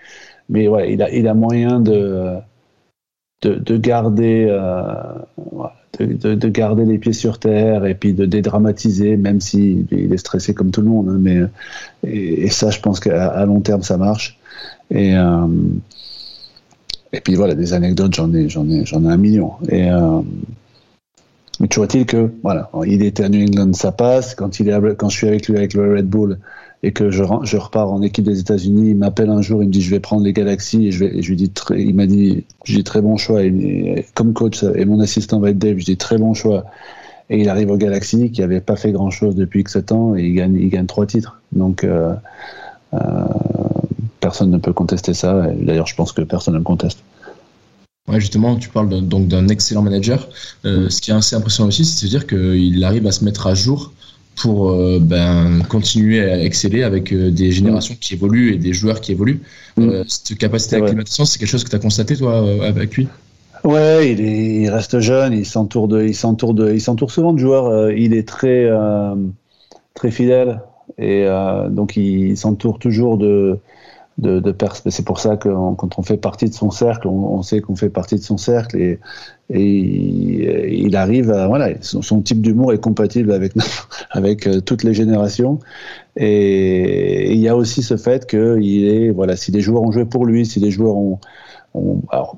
[0.49, 2.37] mais ouais, il a, il a moyen de,
[3.41, 4.93] de, de garder, euh,
[5.99, 10.17] de, de, garder les pieds sur terre et puis de dédramatiser, même s'il il est
[10.17, 11.09] stressé comme tout le monde.
[11.09, 11.41] Hein, mais,
[12.09, 14.39] et, ça, je pense qu'à long terme, ça marche.
[14.91, 15.47] Et, euh,
[17.11, 19.53] et puis voilà, des anecdotes, j'en ai, ai, ai un million.
[19.69, 20.21] Et, euh,
[21.59, 24.35] mais toujours est-il que, voilà, il était à New England, ça passe.
[24.35, 26.39] Quand, il est, quand je suis avec lui avec le Red Bull
[26.83, 29.81] et que je, repars en équipe des États-Unis, il m'appelle un jour, il me dit
[29.81, 32.83] je vais prendre les Galaxies et je, vais, lui dis, très, il m'a dit, dis
[32.83, 33.41] très bon choix.
[34.13, 36.65] Comme coach et mon assistant va être Dave, je dis très bon choix.
[37.29, 40.15] Et il arrive aux Galaxies qui n'avait pas fait grand chose depuis que 7 ans
[40.15, 41.41] et il gagne, il gagne trois titres.
[41.53, 42.13] Donc, euh,
[42.93, 42.99] euh,
[44.19, 45.47] personne ne peut contester ça.
[45.59, 46.99] D'ailleurs, je pense que personne ne le conteste.
[48.07, 50.29] Ouais, justement, tu parles donc d'un excellent manager.
[50.65, 53.47] Euh, ce qui est assez impressionnant aussi, c'est de dire qu'il arrive à se mettre
[53.47, 53.91] à jour
[54.35, 59.01] pour euh, ben, continuer à exceller avec euh, des générations qui évoluent et des joueurs
[59.01, 59.41] qui évoluent.
[59.79, 63.07] Euh, cette capacité d'acclimatation, c'est quelque chose que tu as constaté, toi, avec lui?
[63.63, 67.33] Ouais, il, est, il reste jeune, il s'entoure de, il s'entoure de, il s'entoure souvent
[67.33, 67.91] de joueurs.
[67.91, 68.69] il est très,
[69.95, 70.61] très fidèle
[70.99, 71.25] et
[71.71, 73.57] donc il s'entoure toujours de,
[74.17, 74.55] de, de
[74.89, 77.89] C'est pour ça que quand on fait partie de son cercle, on, sait qu'on fait
[77.89, 78.99] partie de son cercle et,
[79.49, 83.53] et il arrive à voilà, son, son type d'humour est compatible avec
[84.11, 85.59] avec euh, toutes les générations.
[86.15, 89.91] Et il y a aussi ce fait que il est voilà, si les joueurs ont
[89.91, 91.19] joué pour lui, si les joueurs ont,
[91.73, 92.37] ont alors,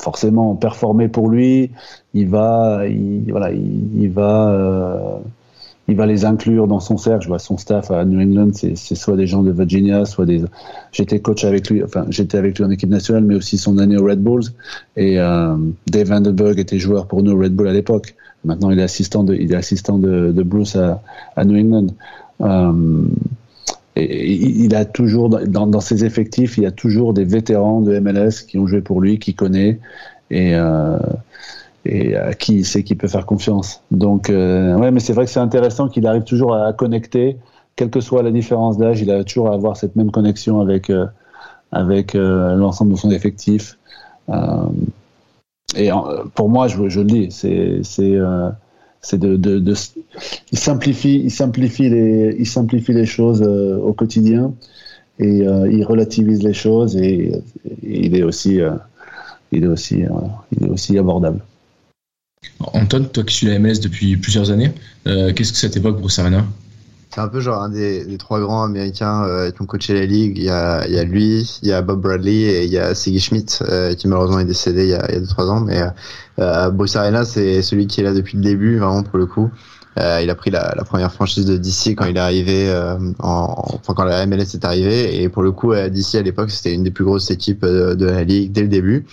[0.00, 1.70] forcément performé pour lui,
[2.14, 4.50] il va, il, voilà, il, il va.
[4.50, 5.18] Euh,
[5.88, 7.22] il va les inclure dans son cercle.
[7.22, 10.42] Je vois son staff à New England, c'est soit des gens de Virginia, soit des.
[10.92, 13.96] J'étais coach avec lui, enfin j'étais avec lui en équipe nationale, mais aussi son année
[13.96, 14.44] aux Red Bulls.
[14.96, 18.14] Et euh, Dave Vandenberg était joueur pour nous au Red Bull à l'époque.
[18.44, 21.86] Maintenant, il est assistant de, il est assistant de, Bruce à, New England.
[22.42, 23.04] Euh,
[23.96, 27.98] et, il a toujours dans, dans, ses effectifs, il y a toujours des vétérans de
[27.98, 29.80] MLS qui ont joué pour lui, qui connaît.
[30.30, 30.98] Et euh,
[31.84, 33.82] et à qui il sait qu'il peut faire confiance.
[33.90, 37.36] Donc, euh, ouais, mais c'est vrai que c'est intéressant qu'il arrive toujours à connecter,
[37.76, 40.90] quelle que soit la différence d'âge, il a toujours à avoir cette même connexion avec,
[40.90, 41.06] euh,
[41.72, 43.78] avec euh, l'ensemble de son effectif.
[44.28, 44.66] Euh,
[45.76, 45.90] et
[46.34, 48.50] pour moi, je, le dis, c'est, euh,
[49.00, 49.74] c'est de, de, de,
[50.50, 54.52] il simplifie, il simplifie les, il simplifie les choses au quotidien
[55.18, 57.32] et il relativise les choses et,
[57.82, 58.60] et il est aussi,
[59.52, 60.04] il est aussi,
[60.52, 61.40] il est aussi abordable.
[62.60, 64.72] Anton, toi qui suis la MLS depuis plusieurs années,
[65.06, 66.44] euh, qu'est-ce que ça t'évoque Bruce Arena?
[67.10, 70.04] C'est un peu genre un des, des trois grands américains euh, qui ont coaché la
[70.04, 70.36] ligue.
[70.36, 72.78] Il y, a, il y a lui, il y a Bob Bradley et il y
[72.78, 75.26] a Siggy Schmidt euh, qui malheureusement est décédé il y a, il y a deux
[75.26, 75.60] trois ans.
[75.60, 75.82] Mais
[76.38, 79.50] euh, Bruce Arena, c'est celui qui est là depuis le début, vraiment pour le coup.
[79.98, 83.54] Euh, il a pris la, première franchise de DC quand il est arrivé, euh, en,
[83.74, 85.22] enfin quand la MLS est arrivée.
[85.22, 88.06] Et pour le coup, DC à l'époque, c'était une des plus grosses équipes de, de,
[88.06, 89.06] la ligue dès le début.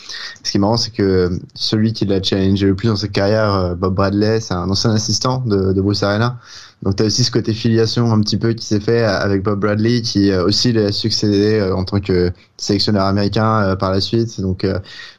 [0.43, 3.53] Ce qui est marrant, c'est que celui qui l'a challengé le plus dans sa carrière,
[3.53, 6.37] euh, Bob Bradley, c'est un ancien assistant de, Bruce Arena.
[6.83, 9.59] Donc tu as aussi ce côté filiation un petit peu qui s'est fait avec Bob
[9.59, 14.39] Bradley, qui aussi l'a succédé en tant que sélectionneur américain par la suite.
[14.41, 14.67] Donc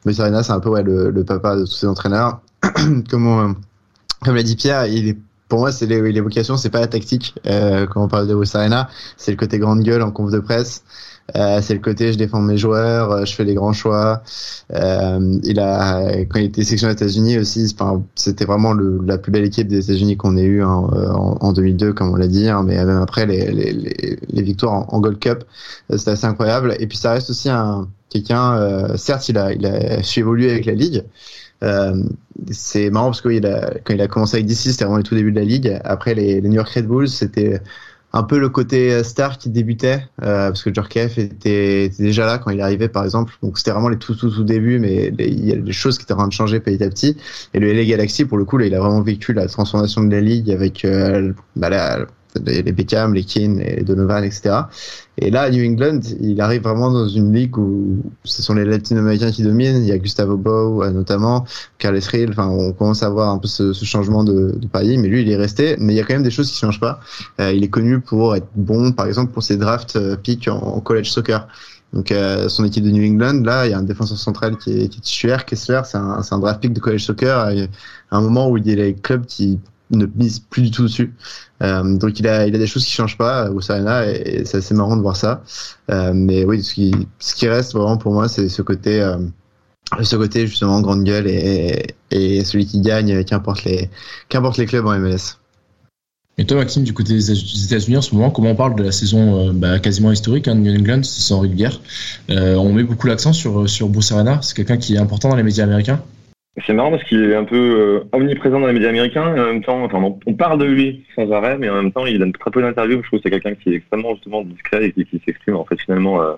[0.05, 2.41] Bruce Arena, c'est un peu le, papa de tous ces entraîneurs.
[3.09, 3.55] comme
[4.25, 5.17] l'a dit Pierre, il est
[5.47, 7.35] pour moi, c'est l'évocation, c'est pas la tactique.
[7.47, 10.39] Euh, quand on parle de Bruce Arena, c'est le côté grande gueule en conf de
[10.39, 10.83] presse.
[11.35, 14.21] Euh, c'est le côté je défends mes joueurs, euh, je fais les grands choix.
[14.73, 17.75] Euh, il a quand il était section États-Unis aussi,
[18.15, 21.53] c'était vraiment le, la plus belle équipe des États-Unis qu'on ait eu en, en, en,
[21.53, 22.47] 2002, comme on l'a dit.
[22.47, 25.43] Hein, mais même après les, les, les, les victoires en, en, Gold Cup,
[25.91, 26.75] euh, c'était assez incroyable.
[26.79, 28.55] Et puis ça reste aussi un quelqu'un.
[28.55, 31.03] Euh, certes, il a il a su évoluer avec la ligue.
[31.63, 32.03] Euh,
[32.51, 35.15] c'est marrant parce que a, quand il a commencé avec DC, c'était vraiment le tout
[35.15, 35.79] début de la ligue.
[35.83, 37.61] Après les, New York Red Bulls, c'était
[38.13, 42.37] un peu le côté star qui débutait euh, parce que Djorkaeff était, était, déjà là
[42.37, 43.33] quand il arrivait par exemple.
[43.41, 46.03] Donc c'était vraiment les tout tout tout début, mais il y a des choses qui
[46.03, 47.17] étaient en train de changer petit à petit.
[47.53, 50.21] Et le LA Galaxy pour le coup, il a vraiment vécu la transformation de la
[50.21, 52.05] ligue avec euh, bah, la,
[52.45, 54.61] les, Beckham, les Keane, les Donovan, etc.
[55.17, 59.31] Et là, New England, il arrive vraiment dans une ligue où ce sont les Latino-Américains
[59.31, 59.77] qui dominent.
[59.77, 61.45] Il y a Gustavo Bou, euh, notamment,
[61.79, 62.29] Carles Rill.
[62.29, 65.21] Enfin, on commence à voir un peu ce, ce changement de, de pari, mais lui,
[65.23, 65.75] il est resté.
[65.79, 66.99] Mais il y a quand même des choses qui changent pas.
[67.39, 70.57] Euh, il est connu pour être bon, par exemple, pour ses drafts euh, pick en,
[70.57, 71.47] en college soccer.
[71.93, 74.71] Donc euh, son équipe de New England, là, il y a un défenseur central qui
[74.71, 78.21] est, qui est titulaire, Kessler, c'est un, un draft pick de college soccer, à un
[78.21, 79.59] moment où il y a les clubs qui
[79.91, 81.13] ne misent plus du tout dessus.
[81.61, 84.45] Euh, donc il a, il a des choses qui changent pas au Serena et, et
[84.45, 85.43] c'est assez marrant de voir ça.
[85.89, 89.17] Euh, mais oui, ce qui, reste vraiment pour moi, c'est ce côté, euh,
[90.01, 93.89] ce côté justement grande gueule et, et celui qui gagne, qu'importe les,
[94.29, 95.37] qu'importe les clubs en MLS.
[96.39, 98.91] Et toi, Maxime, du côté des États-Unis en ce moment, comment on parle de la
[98.91, 103.07] saison euh, bah, quasiment historique hein, de New England, c'est sans euh, On met beaucoup
[103.07, 105.99] l'accent sur, sur Bruce Arena, c'est quelqu'un qui est important dans les médias américains
[106.65, 109.45] C'est marrant parce qu'il est un peu euh, omniprésent dans les médias américains et en
[109.45, 112.31] même temps, enfin, on, parle de lui sans arrêt, mais en même temps, il donne
[112.33, 113.03] très peu d'interviews.
[113.03, 115.79] Je trouve que c'est quelqu'un qui est extrêmement justement discret et qui, s'exprime en fait
[115.79, 116.33] finalement euh,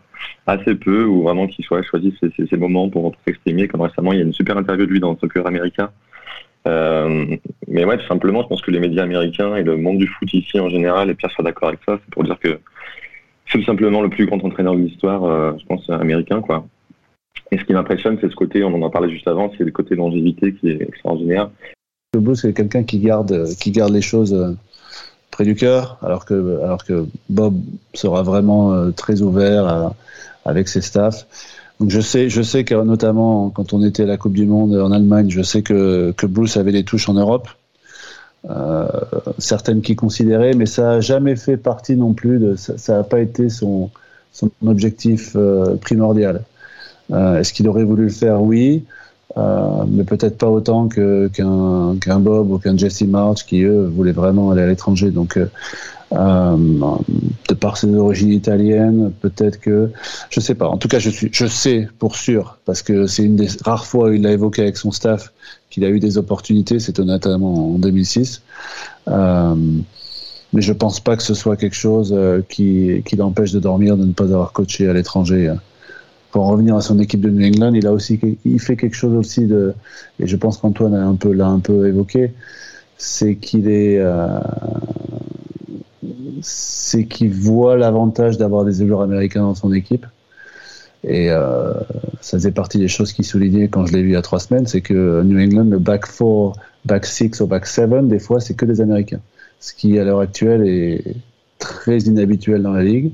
[0.46, 3.70] assez peu ou vraiment qui soit choisit ses, moments pour, s'exprimer.
[3.70, 5.90] Comme récemment, il y a une super interview de lui dans soccer américain.
[6.68, 7.38] Euh,
[7.70, 10.34] mais ouais, tout simplement, je pense que les médias américains et le monde du foot
[10.34, 12.60] ici en général, et Pierre sera d'accord avec ça, c'est pour dire que
[13.48, 16.66] c'est tout simplement le plus grand entraîneur de l'histoire, euh, je pense, américain, quoi.
[17.52, 19.72] Et ce qui m'impressionne, c'est ce côté, on en a parlé juste avant, c'est le
[19.72, 21.50] côté longévité qui est extraordinaire.
[22.14, 24.52] Le Bruce, c'est quelqu'un qui garde, qui garde les choses euh,
[25.32, 27.56] près du cœur, alors que, alors que Bob
[27.94, 29.96] sera vraiment euh, très ouvert à,
[30.46, 31.26] avec ses staffs.
[31.80, 34.76] Donc je sais, je sais que notamment quand on était à la Coupe du Monde
[34.76, 37.48] en Allemagne, je sais que, que Bruce avait des touches en Europe,
[38.50, 38.88] euh,
[39.38, 43.22] certaines qui considéraient, mais ça n'a jamais fait partie non plus de, ça n'a pas
[43.22, 43.92] été son,
[44.34, 46.44] son objectif euh, primordial.
[47.12, 48.42] Euh, Est-ce qu'il aurait voulu le faire?
[48.42, 48.84] Oui,
[49.38, 54.12] euh, mais peut-être pas autant que qu'un Bob ou qu'un Jesse March qui eux voulaient
[54.12, 55.12] vraiment aller à l'étranger.
[55.12, 55.46] Donc euh,
[56.14, 56.58] euh,
[57.48, 59.92] de par ses origines italiennes, peut-être que
[60.32, 60.68] je sais pas.
[60.68, 63.86] En tout cas, je suis, je sais pour sûr parce que c'est une des rares
[63.86, 65.32] fois où il l'a évoqué avec son staff
[65.70, 66.80] qu'il a eu des opportunités.
[66.80, 68.42] C'était notamment en 2006.
[69.08, 69.56] Euh,
[70.52, 72.16] mais je pense pas que ce soit quelque chose
[72.50, 75.54] qui, qui l'empêche de dormir de ne pas avoir coaché à l'étranger.
[76.32, 78.96] Pour en revenir à son équipe de New England, il a aussi, il fait quelque
[78.96, 79.74] chose aussi de,
[80.20, 82.34] et je pense qu'Antoine a un peu l'a un peu évoqué,
[82.98, 84.40] c'est qu'il est, euh,
[86.42, 90.06] c'est qu'il voit l'avantage d'avoir des joueurs américains dans son équipe.
[91.04, 91.74] Et euh,
[92.20, 94.40] ça faisait partie des choses qui soulignaient quand je l'ai vu il y a trois
[94.40, 96.54] semaines, c'est que New England, le back 4,
[96.86, 99.22] back 6 ou back 7, des fois, c'est que des Américains.
[99.60, 101.16] Ce qui, à l'heure actuelle, est
[101.58, 103.12] très inhabituel dans la ligue.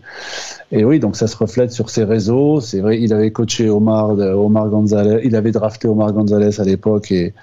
[0.72, 2.60] Et oui, donc ça se reflète sur ses réseaux.
[2.60, 7.12] C'est vrai, il avait coaché Omar, Omar Gonzalez, il avait drafté Omar Gonzalez à l'époque
[7.12, 7.34] et,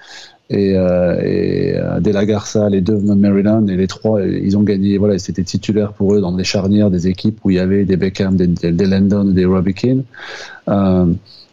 [0.49, 4.97] et, euh, et euh, les deux venant de Maryland, et les trois, ils ont gagné.
[4.97, 7.95] Voilà, c'était titulaire pour eux dans des charnières, des équipes où il y avait des
[7.95, 10.03] Beckham, des, des, des Landon, des Robbie.
[10.67, 11.05] Euh,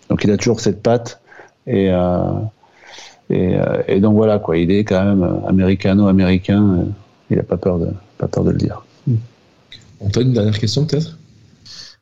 [0.09, 1.21] donc il a toujours cette patte.
[1.67, 2.33] Et, euh,
[3.31, 6.87] et, euh, donc voilà, quoi, il est quand même américano-américain.
[7.31, 8.85] Il n'a pas peur de, pas peur de le dire.
[10.01, 11.17] Antoine, une dernière question peut-être?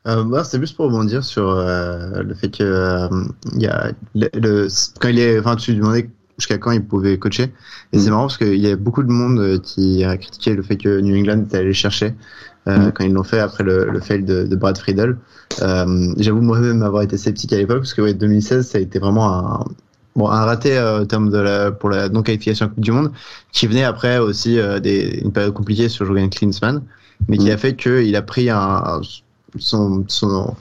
[0.06, 3.08] Euh, bah, c'est juste pour rebondir sur euh, le fait que euh,
[3.54, 4.68] il y a le, le,
[5.00, 6.08] quand il est, enfin tu demandais
[6.38, 7.52] jusqu'à quand il pouvait coacher
[7.92, 8.00] et mmh.
[8.00, 11.00] c'est marrant parce qu'il y a beaucoup de monde qui a critiqué le fait que
[11.00, 12.14] New England était allé chercher
[12.66, 12.92] mmh.
[12.94, 15.16] quand ils l'ont fait après le, le fail de, de Brad Friedel.
[15.58, 19.34] J'avoue moi-même avoir été sceptique à l'époque parce que ouais, 2016 ça a été vraiment
[19.34, 19.64] un
[20.18, 23.12] bon un raté euh, en termes de la pour la non qualification du monde
[23.52, 26.82] qui venait après aussi euh, des une période compliquée sur Jürgen Klinsmann
[27.28, 27.52] mais qui mmh.
[27.52, 29.00] a fait qu'il a pris un,
[29.58, 30.54] son, son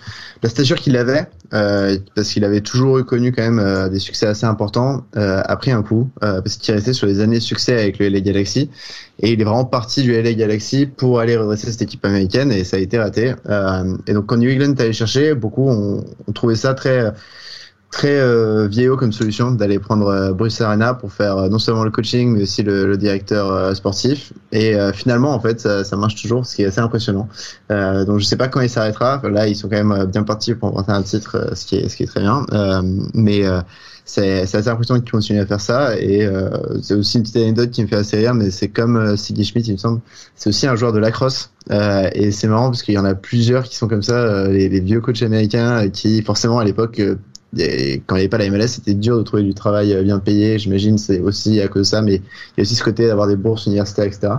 [0.43, 4.00] la stature qu'il avait euh, parce qu'il avait toujours eu connu quand même euh, des
[4.00, 7.38] succès assez importants euh, a pris un coup euh, parce qu'il restait sur les années
[7.38, 8.69] de succès avec le LA Galaxy.
[9.19, 12.63] Et il est vraiment parti du LA Galaxy pour aller redresser cette équipe américaine et
[12.63, 13.34] ça a été raté.
[14.08, 17.12] Et donc quand New England est allé chercher beaucoup ont on trouvé ça très
[17.91, 21.84] très euh, vieillot comme solution d'aller prendre euh, Bruce Arena pour faire euh, non seulement
[21.84, 24.34] le coaching mais aussi le, le directeur euh, sportif.
[24.52, 27.30] Et euh, finalement en fait ça, ça, marche toujours ce qui est assez impressionnant.
[27.71, 29.21] Euh, donc je sais pas quand il s'arrêtera.
[29.23, 31.95] Là ils sont quand même bien partis pour remporter un titre ce qui est ce
[31.95, 32.45] qui est très bien.
[33.13, 33.43] Mais
[34.06, 35.97] c'est assez impressionnant qu'ils continuent à faire ça.
[36.00, 36.28] Et
[36.82, 39.69] c'est aussi une petite anecdote qui me fait assez rire mais c'est comme Siggy Schmidt
[39.69, 40.02] il me semble.
[40.36, 41.52] C'est aussi un joueur de lacrosse.
[41.69, 44.80] Et c'est marrant parce qu'il y en a plusieurs qui sont comme ça les, les
[44.82, 47.02] vieux coachs américains qui forcément à l'époque
[47.57, 50.19] quand il n'y avait pas la MLS, c'était dur de trouver du travail euh, bien
[50.19, 50.59] payé.
[50.59, 53.27] J'imagine c'est aussi à cause de ça, mais il y a aussi ce côté d'avoir
[53.27, 54.33] des bourses universitaires, etc.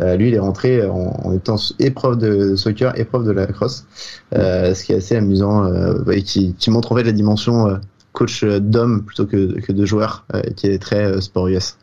[0.00, 3.86] Euh, lui, il est rentré en, étant épreuve de soccer, épreuve de la crosse,
[4.34, 5.70] euh, ce qui est assez amusant
[6.10, 7.78] et qui, montre en fait la dimension
[8.12, 11.76] coach d'homme plutôt que, de joueur, qui est très sport US.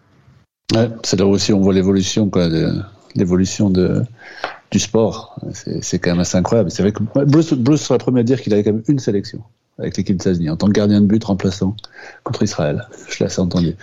[1.04, 2.48] C'est là aussi on voit l'évolution quoi.
[3.16, 5.40] L'évolution du sport.
[5.54, 6.72] C'est quand même assez incroyable.
[6.72, 9.00] C'est vrai que Bruce, Bruce serait le premier à dire qu'il avait quand même une
[9.00, 9.44] sélection
[9.80, 11.76] avec l'équipe des États-Unis en tant que gardien de but remplaçant
[12.24, 12.88] contre Israël.
[13.10, 13.76] Je l'ai assez entendu.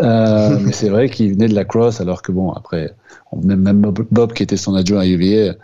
[0.00, 2.94] Euh, mais c'est vrai qu'il venait de la cross alors que bon après
[3.36, 5.54] même, même Bob qui était son adjoint à UVA,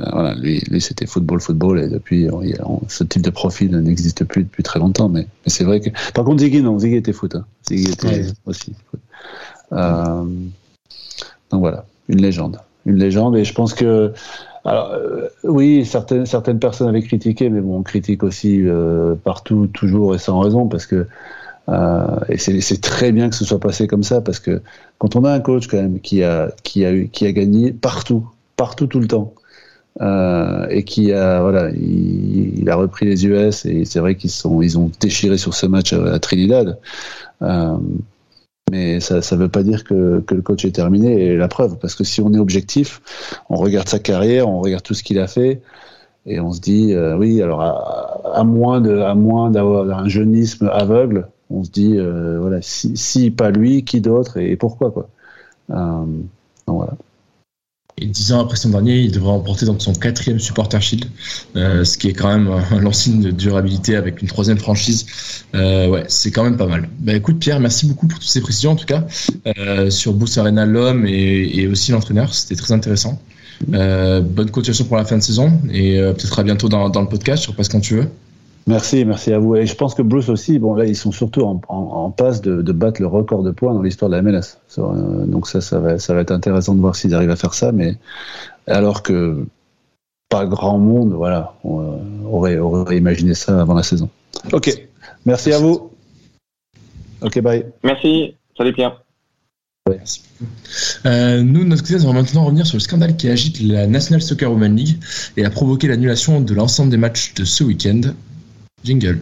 [0.00, 2.28] euh, voilà, lui, lui c'était football, football, et depuis,
[2.88, 5.08] ce type de profil n'existe plus depuis très longtemps.
[5.08, 7.44] Mais, mais c'est vrai que, par contre, Ziggy, non, Ziggy était foot, hein.
[7.68, 9.00] Ziggy était aussi foot.
[9.72, 10.24] Euh,
[11.50, 14.12] donc voilà, une légende, une légende, et je pense que,
[14.66, 19.68] alors, euh, oui, certaines, certaines personnes avaient critiqué, mais bon, on critique aussi euh, partout,
[19.68, 21.06] toujours et sans raison, parce que
[21.68, 24.60] euh, et c'est très bien que ce soit passé comme ça, parce que
[24.98, 27.72] quand on a un coach quand même qui a qui a eu qui a gagné
[27.72, 29.34] partout, partout tout le temps,
[30.70, 34.62] et qui a voilà, il, il, a repris les US et c'est vrai qu'ils sont
[34.62, 36.78] ils ont déchiré sur ce match à, Trinidad.
[38.72, 41.78] Mais ça ne veut pas dire que, que, le coach est terminé et la preuve
[41.78, 43.00] parce que si on est objectif,
[43.48, 45.62] on regarde sa carrière, on regarde tout ce qu'il a fait
[46.26, 50.08] et on se dit euh, oui alors à, à, moins de à moins d'avoir un
[50.08, 54.90] jeunisme aveugle, on se dit euh, voilà si, si, pas lui, qui d'autre et pourquoi
[54.90, 55.08] quoi.
[55.70, 56.04] Euh,
[56.66, 56.94] donc voilà.
[57.98, 61.06] Et dix ans après son dernier, il devrait remporter donc son quatrième supporter shield,
[61.56, 65.06] euh, ce qui est quand même un de durabilité avec une troisième franchise.
[65.54, 66.90] Euh, ouais, c'est quand même pas mal.
[66.98, 69.06] Bah écoute Pierre, merci beaucoup pour toutes ces précisions en tout cas
[69.46, 72.34] euh, sur Boost Arena, l'homme et, et, aussi l'entraîneur.
[72.34, 73.18] C'était très intéressant.
[73.72, 77.00] Euh, bonne continuation pour la fin de saison et euh, peut-être à bientôt dans, dans,
[77.00, 78.08] le podcast sur Passe quand tu veux.
[78.68, 79.54] Merci, merci à vous.
[79.54, 82.40] Et je pense que Bruce aussi, bon là ils sont surtout en, en, en passe
[82.40, 84.58] de, de, battre le record de points dans l'histoire de la MLS.
[84.78, 87.54] Euh, donc ça, ça va, ça va être intéressant de voir s'ils arrivent à faire
[87.54, 87.70] ça.
[87.70, 87.96] Mais
[88.66, 89.46] alors que
[90.28, 94.08] pas grand monde, voilà, on, aurait, aurait imaginé ça avant la saison.
[94.52, 94.70] Ok,
[95.24, 95.92] merci à vous.
[97.22, 97.66] Ok, bye.
[97.84, 98.34] Merci.
[98.56, 99.00] Salut Pierre.
[101.06, 103.86] Euh, nous, de notre côté, on va maintenant revenir sur le scandale qui agite la
[103.86, 104.98] National Soccer Women League
[105.36, 108.00] et a provoqué l'annulation de l'ensemble des matchs de ce week-end.
[108.86, 109.18] Jingle.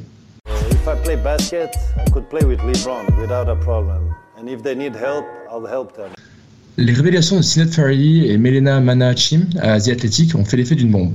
[0.71, 4.15] If I play basket, I could play with LeBron without a problem.
[4.39, 6.11] And if they need help, I'll help them.
[6.77, 10.91] Les révélations de Sinead Farrelly et Melena Manachim à Asie Athletic ont fait l'effet d'une
[10.91, 11.15] bombe.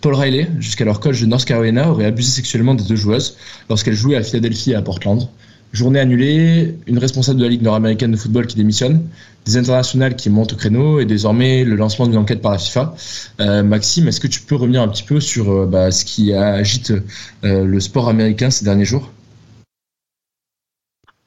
[0.00, 3.36] Paul Riley, jusqu'alors coach de North Carolina, aurait abusé sexuellement des deux joueuses
[3.68, 5.26] lorsqu'elles jouaient à Philadelphie et à Portland.
[5.72, 9.02] Journée annulée, une responsable de la Ligue nord-américaine de football qui démissionne,
[9.48, 12.94] des internationales qui montent au créneau et désormais le lancement d'une enquête par la FIFA.
[13.40, 16.34] Euh, Maxime, est-ce que tu peux revenir un petit peu sur euh, bah, ce qui
[16.34, 16.92] agite
[17.44, 19.10] euh, le sport américain ces derniers jours?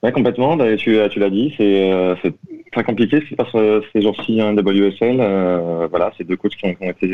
[0.04, 0.56] Oui, complètement.
[0.56, 2.34] Bah, tu, l'as dit, c'est
[2.72, 3.24] très compliqué.
[3.28, 5.18] C'est pas ces jours-ci un WSL.
[5.90, 7.08] voilà, c'est deux coachs qui qui ont été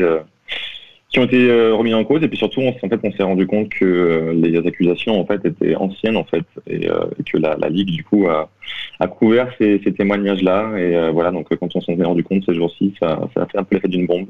[1.08, 2.22] qui ont été euh, remis en cause.
[2.22, 5.24] Et puis surtout on, en fait on s'est rendu compte que euh, les accusations en
[5.24, 8.48] fait étaient anciennes en fait et, euh, que la, la, ligue du coup a,
[9.06, 12.54] couvert ces, ces témoignages là et voilà donc quand on s'en est rendu compte ces
[12.54, 14.26] jours-ci ça, a fait un peu l'effet d'une bombe.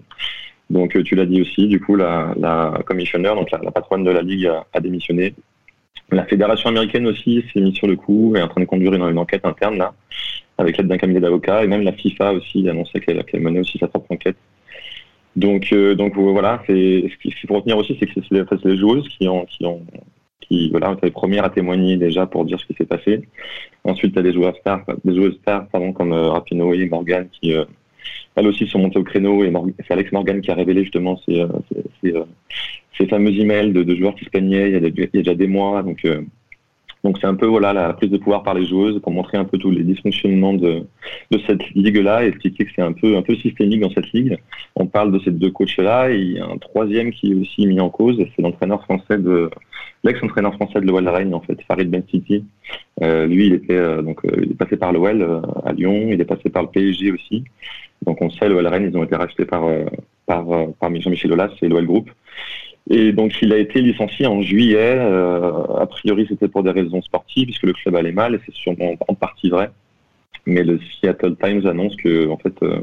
[0.70, 4.22] Donc tu l'as dit aussi du coup la, la commissionnaire donc la, patronne de la
[4.22, 5.34] ligue a, démissionné.
[6.10, 8.94] La fédération américaine aussi s'est mise sur le coup et est en train de conduire
[8.94, 9.94] une, enquête interne là
[10.58, 11.64] avec l'aide d'un cabinet d'avocats.
[11.64, 14.36] Et même la FIFA aussi a annoncé qu'elle qu menait aussi sa propre enquête
[15.36, 18.76] donc, euh, donc voilà, c'est ce qu'il faut retenir aussi, c'est que c'est les, les,
[18.76, 19.82] joueuses qui ont, qui ont,
[20.40, 23.22] qui voilà, les premières à témoigner déjà pour dire ce qui s'est passé.
[23.84, 27.28] Ensuite, tu as des joueurs stars, des joueuses stars, pardon, comme euh, Rapinoe et Morgan
[27.30, 27.64] qui, euh,
[28.34, 29.52] elles aussi sont montées au créneau et
[29.86, 32.14] c'est Alex Morgan qui a révélé justement ces, ces, ces,
[32.96, 35.82] ces fameux emails de, joueurs qui se plaignaient il y a, déjà des mois.
[35.82, 36.22] Donc, euh,
[37.04, 39.44] donc c'est un peu voilà la prise de pouvoir par les joueuses pour montrer un
[39.44, 40.84] peu tous les dysfonctionnements de,
[41.30, 44.38] de cette ligue-là et expliquer que c'est un peu un peu systémique dans cette ligue.
[44.76, 47.66] On parle de ces deux coachs-là et il y a un troisième qui est aussi
[47.66, 49.50] mis en cause, c'est l'entraîneur français de
[50.04, 52.44] l'ex-entraîneur français de l'OL Rennes en fait, Farid Ben City.
[53.02, 56.08] Euh, lui, il était euh, donc euh, il est passé par l'OL euh, à Lyon,
[56.10, 57.44] il est passé par le PSG aussi.
[58.04, 59.64] Donc on sait l'OL Rennes, ils ont été rachetés par
[60.26, 60.46] par
[60.78, 62.10] par Jean-Michel Aulas et l'OL Group.
[62.90, 64.96] Et donc, il a été licencié en juillet.
[64.98, 68.54] Euh, a priori, c'était pour des raisons sportives, puisque le club allait mal, et c'est
[68.54, 69.70] sûrement en partie vrai.
[70.48, 72.80] Mais le Seattle Times annonce que, en fait, euh,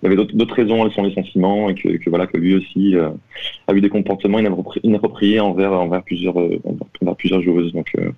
[0.00, 2.94] il y avait d'autres raisons à son licenciement et que, que, voilà, que lui aussi
[2.94, 3.10] euh,
[3.66, 6.60] a eu des comportements inappropriés envers envers plusieurs euh,
[7.02, 7.72] envers plusieurs joueuses.
[7.72, 8.12] Donc, euh,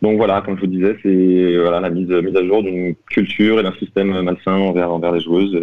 [0.00, 3.60] donc voilà, comme je vous disais, c'est voilà la mise mise à jour d'une culture
[3.60, 5.60] et d'un système malsain envers envers les joueuses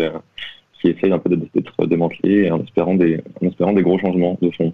[0.80, 4.52] qui essaye un peu d'être démantelé en espérant des en espérant des gros changements de
[4.52, 4.72] fond.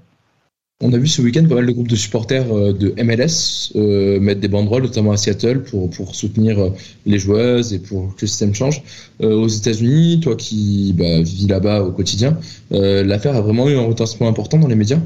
[0.86, 4.42] On a vu ce week-end pas mal de groupes de supporters de MLS euh, mettre
[4.42, 6.58] des banderoles, notamment à Seattle, pour, soutenir
[7.06, 8.84] les joueuses et pour que le système change.
[9.22, 12.38] Euh, aux États-Unis, toi qui bah, vis là-bas au quotidien,
[12.74, 15.00] euh, l'affaire a vraiment eu un retentissement important dans les médias?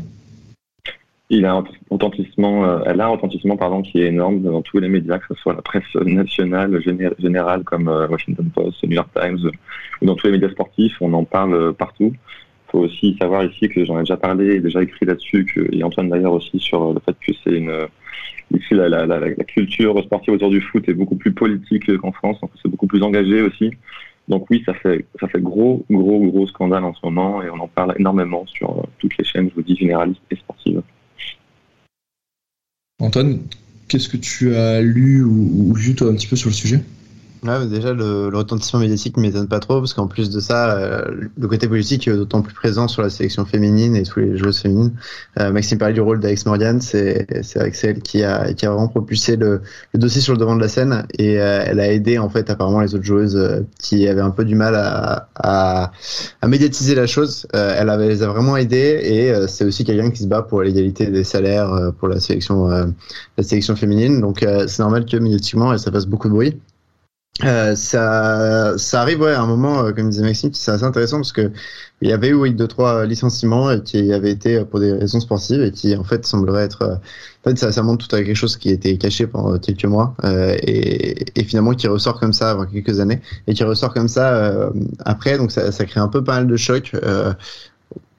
[1.30, 4.88] Il a un euh, elle a un retentissement pardon, qui est énorme dans tous les
[4.88, 6.82] médias, que ce soit la presse nationale,
[7.20, 9.51] générale comme euh, Washington Post, New York Times,
[10.01, 12.14] ou dans tous les médias sportifs, on en parle euh, partout.
[12.70, 16.34] Faut aussi savoir ici que j'en ai déjà parlé déjà écrit là-dessus, et Antoine d'ailleurs
[16.34, 17.88] aussi sur le fait que c'est une
[18.53, 22.70] ici la, culture sportive autour du foot est beaucoup plus politique qu'en France, donc c'est
[22.70, 23.72] beaucoup plus engagé aussi.
[24.28, 27.59] Donc oui, ça fait ça fait gros gros gros scandale en ce moment et on
[27.59, 30.82] en parle énormément sur toutes les chaînes, je vous dis généralistes et sportives.
[32.99, 33.39] Antoine,
[33.88, 36.82] qu'est-ce que tu as lu ou, vu toi un petit peu sur le sujet?
[37.44, 41.28] Ouais, déjà, le, retentissement médiatique ne m'étonne pas trop, parce qu'en plus de ça, euh,
[41.38, 44.60] le côté politique est d'autant plus présent sur la sélection féminine et tous les joueuses
[44.60, 44.94] féminines.
[45.40, 49.36] Euh, Maxime parlait du rôle d'Alex Morgan, c'est Axel qui a, qui a vraiment propulsé
[49.36, 49.62] le,
[49.94, 52.50] le, dossier sur le devant de la scène, et euh, elle a aidé, en fait,
[52.50, 55.92] apparemment, les autres joueuses qui avaient un peu du mal à, à,
[56.42, 57.48] à médiatiser la chose.
[57.54, 61.06] elle avait, les a vraiment aidées, et c'est aussi quelqu'un qui se bat pour l'égalité
[61.08, 64.22] des salaires pour la sélection, la sélection féminine.
[64.22, 66.60] Donc, c'est normal que médiatiquement, ça fasse beaucoup de bruit.
[67.44, 71.18] Euh, ça, ça arrive ouais, à un moment, euh, comme disait Maxime, c'est assez intéressant
[71.18, 71.52] parce que
[72.02, 75.62] il y avait eu deux trois licenciements et qui avaient été pour des raisons sportives
[75.62, 78.36] et qui en fait semblerait être, euh, en fait ça, ça montre tout à quelque
[78.36, 82.50] chose qui était caché pendant quelques mois euh, et, et, finalement qui ressort comme ça
[82.52, 84.72] avant quelques années et qui ressort comme ça euh,
[85.06, 85.38] après.
[85.38, 86.92] Donc ça, ça crée un peu pas mal de chocs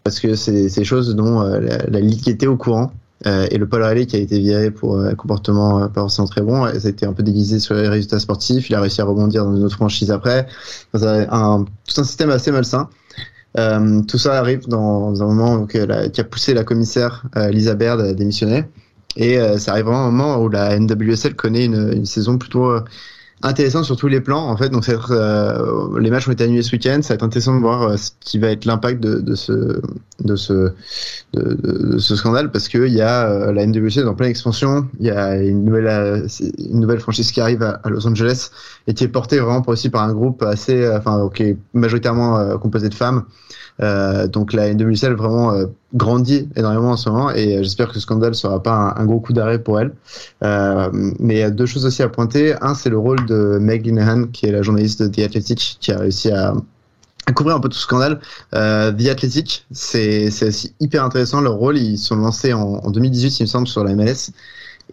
[0.04, 2.92] parce que c'est des choses dont la, la ligue était au courant.
[2.92, 6.28] euh, et le Paul Riley qui a été viré pour un comportement euh, pas forcément
[6.28, 8.70] très bon, ça a été un peu déguisé sur les résultats sportifs.
[8.70, 10.46] Il a réussi à rebondir dans une autre franchise après.
[10.94, 12.88] Un, tout un système assez malsain.
[13.56, 18.00] Euh, tout ça arrive dans, un moment qui a poussé la commissaire euh, Lisa Baird
[18.00, 18.64] à démissionner.
[19.16, 22.70] Et ça arrive vraiment un moment où la NWSL connaît une saison plutôt
[23.42, 24.68] intéressant sur tous les plans en fait.
[24.68, 27.00] Donc euh, les matchs ont été annulés ce week-end.
[27.02, 29.80] Ça va être intéressant de voir euh, ce qui va être l'impact de, de, ce
[30.20, 30.72] de ce
[31.32, 32.50] de, de, ce scandale.
[32.50, 34.88] Parce que il y a euh, la NWC dans pleine expansion.
[35.00, 36.26] Il y a une nouvelle euh,
[36.58, 38.50] une nouvelle franchise qui arrive à, Los Angeles
[38.86, 42.88] et qui est portée vraiment aussi par un groupe assez enfin qui est majoritairement composé
[42.88, 43.24] de femmes.
[43.24, 47.94] euh, donc la NWSL vraiment euh, grandit énormément en ce moment et euh, j'espère que
[47.94, 49.92] ce scandale sera pas un, gros coup d'arrêt pour elle.
[50.42, 52.54] mais il y a deux choses aussi à pointer.
[52.60, 55.92] Un, c'est le rôle de Meg Linehan, qui est la journaliste de The Athletic, qui
[55.92, 56.54] a réussi à
[57.32, 58.20] couvrir un peu tout ce scandale.
[58.54, 61.40] Euh, The Athletic, c'est aussi hyper intéressant.
[61.40, 64.32] Leur rôle, ils sont lancés en, en 2018, il me semble, sur la MLS.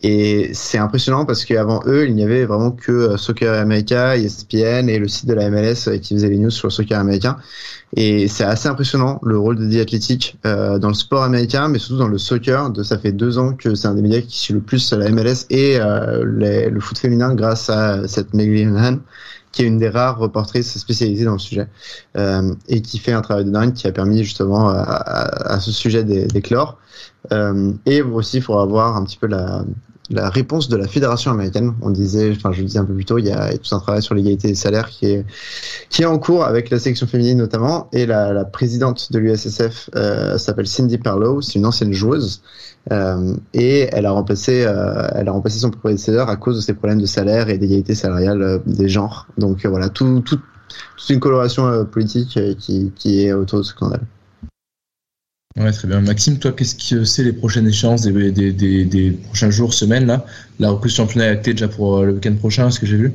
[0.03, 4.89] Et c'est impressionnant parce qu'avant eux, il n'y avait vraiment que euh, Soccer America, ESPN
[4.89, 7.37] et le site de la MLS euh, qui faisait les news sur le soccer américain.
[7.95, 11.79] Et c'est assez impressionnant le rôle de The Athletic euh, dans le sport américain, mais
[11.79, 12.71] surtout dans le soccer.
[12.83, 15.45] Ça fait deux ans que c'est un des médias qui suit le plus la MLS
[15.49, 18.97] et le foot féminin grâce à cette Megan Han
[19.55, 21.67] qui est une des rares reportrices spécialisées dans le sujet
[22.17, 25.71] euh, et qui fait un travail de dingue qui a permis justement à, à, ce
[25.71, 26.77] sujet d'éclore.
[27.31, 29.63] Euh, et aussi, il faudra voir un petit peu la,
[30.09, 31.73] la réponse de la fédération américaine.
[31.81, 33.79] On disait, enfin je le disais un peu plus tôt, il y a tout un
[33.79, 35.25] travail sur l'égalité des salaires qui est
[35.89, 37.89] qui est en cours avec la sélection féminine notamment.
[37.93, 42.41] Et la, la présidente de l'USSF euh, s'appelle Cindy Parlow, c'est une ancienne joueuse
[42.91, 46.73] euh, et elle a remplacé euh, elle a remplacé son prédécesseur à cause de ses
[46.73, 49.27] problèmes de salaire et d'égalité salariale euh, des genres.
[49.37, 50.39] Donc euh, voilà, tout, tout
[50.97, 54.01] toute une coloration politique qui, qui est autour de ce scandale.
[55.57, 56.01] Ouais, très bien.
[56.01, 60.25] Maxime, toi, qu'est-ce que c'est les prochaines échéances des, prochains jours, semaines là?
[60.59, 62.97] La reprise du championnat est actée déjà pour euh, le week-end prochain, ce que j'ai
[62.97, 63.13] vu?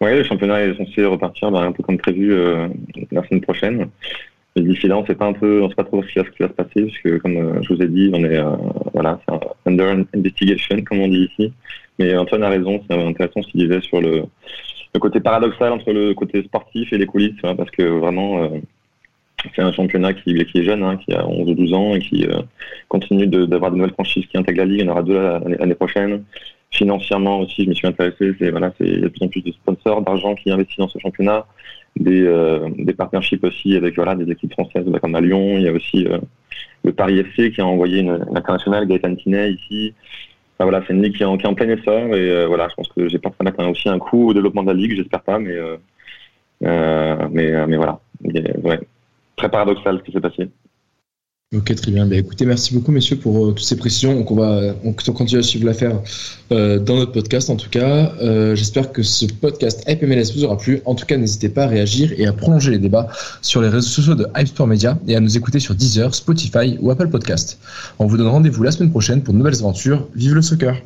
[0.00, 2.66] Oui, le championnat est censé repartir bah, un peu comme prévu euh,
[3.12, 3.86] la semaine prochaine.
[4.56, 6.18] Mais d'ici là, on ne sait pas un peu, on sait pas trop ce qui,
[6.18, 8.42] va, se passer, parce que comme euh, je vous ai dit, on est
[8.92, 9.34] voilà, c'est
[9.66, 11.52] under investigation, comme on dit ici.
[12.00, 14.24] Mais Antoine a raison, c'est intéressant ce qu'il disait sur le,
[14.94, 18.50] le côté paradoxal entre le côté sportif et les coulisses, hein, parce que vraiment
[19.54, 22.26] c'est un championnat qui, est jeune, hein, qui a 11 ou 12 ans et qui
[22.26, 22.40] euh,
[22.88, 24.80] continue d'avoir de, nouvelles franchises qui intègrent la Ligue.
[24.80, 25.18] Il y en aura deux
[25.58, 26.24] l'année prochaine.
[26.70, 28.34] Financièrement aussi, je me suis intéressé.
[28.38, 30.78] C'est voilà, c'est il y a de plus en plus de sponsors, d'argent qui investissent
[30.78, 31.46] dans ce championnat,
[31.96, 35.56] des, euh, des partnerships aussi avec voilà des équipes françaises comme à Lyon.
[35.56, 36.18] Il y a aussi euh,
[36.84, 39.94] le Paris FC qui a envoyé une, internationale, Gaëtan Tinet ici.
[40.58, 43.18] voilà, c'est une ligue qui est en, plein essor et voilà, je pense que j'ai
[43.18, 44.96] peur que aussi un coup au développement de la ligue.
[44.96, 45.56] J'espère pas, mais
[46.60, 48.00] mais mais voilà.
[48.64, 48.80] ouais
[49.36, 50.50] très paradoxal ce qui s'est passé.
[51.54, 52.06] Ok, très bien.
[52.06, 54.16] Bah, écoutez, merci beaucoup, messieurs, pour euh, toutes ces précisions.
[54.16, 56.00] Donc, on va on, continue à suivre l'affaire
[56.50, 58.12] euh, dans notre podcast, en tout cas.
[58.20, 60.82] Euh, j'espère que ce podcast Hype MLS vous aura plu.
[60.86, 63.06] En tout cas, n'hésitez pas à réagir et à prolonger les débats
[63.42, 66.78] sur les réseaux sociaux de Hype Sport Media et à nous écouter sur Deezer, Spotify
[66.80, 67.60] ou Apple Podcast.
[68.00, 70.08] On vous donne rendez-vous la semaine prochaine pour de nouvelles aventures.
[70.16, 70.82] Vive le soccer!